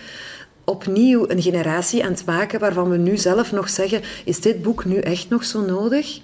opnieuw 0.63 1.29
een 1.29 1.41
generatie 1.41 2.03
aan 2.03 2.11
het 2.11 2.25
maken 2.25 2.59
waarvan 2.59 2.89
we 2.89 2.97
nu 2.97 3.17
zelf 3.17 3.51
nog 3.51 3.69
zeggen, 3.69 4.01
is 4.25 4.39
dit 4.39 4.61
boek 4.61 4.85
nu 4.85 4.97
echt 4.97 5.29
nog 5.29 5.43
zo 5.43 5.65
nodig? 5.65 6.19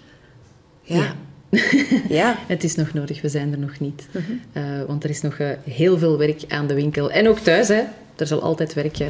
ja. 0.84 0.96
Ja. 0.96 1.16
het 2.48 2.64
is 2.64 2.76
nog 2.76 2.94
nodig, 2.94 3.22
we 3.22 3.30
zijn 3.30 3.52
er 3.52 3.60
nog 3.60 3.80
niet. 3.80 4.08
Uh, 4.54 4.64
want 4.88 5.04
er 5.04 5.10
is 5.10 5.22
nog 5.22 5.38
uh, 5.38 5.50
heel 5.64 5.98
veel 5.98 6.18
werk 6.18 6.44
aan 6.48 6.68
de 6.68 6.74
winkel. 6.74 7.12
En 7.12 7.28
ook 7.28 7.40
thuis, 7.40 7.68
hè. 7.68 7.82
Er 8.16 8.28
zal 8.28 8.42
altijd 8.42 8.74
werk 8.74 9.00
uh, 9.00 9.08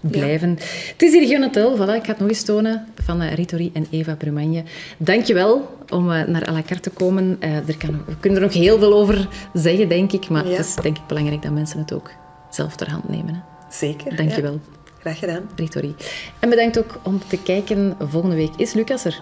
blijven. 0.00 0.48
Ja. 0.48 0.64
Het 0.92 1.02
is 1.02 1.12
hier 1.12 1.26
Gunatel, 1.26 1.76
voilà, 1.76 1.94
ik 1.96 2.04
ga 2.04 2.10
het 2.10 2.18
nog 2.18 2.28
eens 2.28 2.42
tonen, 2.42 2.86
van 2.94 3.22
Ritori 3.22 3.70
en 3.72 3.86
Eva 3.90 4.14
Brumagne. 4.14 4.62
Dankjewel 4.96 5.76
om 5.88 6.06
naar 6.06 6.48
à 6.48 6.52
la 6.52 6.62
carte 6.62 6.80
te 6.80 6.90
komen. 6.90 7.36
er 7.40 7.76
kan, 7.78 8.02
we 8.06 8.16
kunnen 8.20 8.40
er 8.40 8.46
nog 8.46 8.54
heel 8.54 8.78
veel 8.78 8.94
over 8.94 9.28
zeggen, 9.54 9.88
denk 9.88 10.12
ik. 10.12 10.28
Maar 10.28 10.46
ja. 10.46 10.56
het 10.56 10.66
is 10.66 10.74
denk 10.74 10.96
ik 10.96 11.06
belangrijk 11.06 11.42
dat 11.42 11.52
mensen 11.52 11.78
het 11.78 11.92
ook 11.92 12.10
zelf 12.50 12.76
ter 12.76 12.90
hand 12.90 13.08
nemen. 13.08 13.34
Hè. 13.34 13.40
Zeker. 13.70 14.16
Dankjewel. 14.16 14.60
Graag 15.00 15.18
gedaan. 15.18 15.42
Ritori. 15.56 15.94
En 16.38 16.48
bedankt 16.48 16.78
ook 16.78 17.00
om 17.02 17.20
te 17.28 17.42
kijken. 17.42 17.96
Volgende 17.98 18.36
week 18.36 18.52
is 18.56 18.72
Lucas 18.72 19.04
er. 19.04 19.20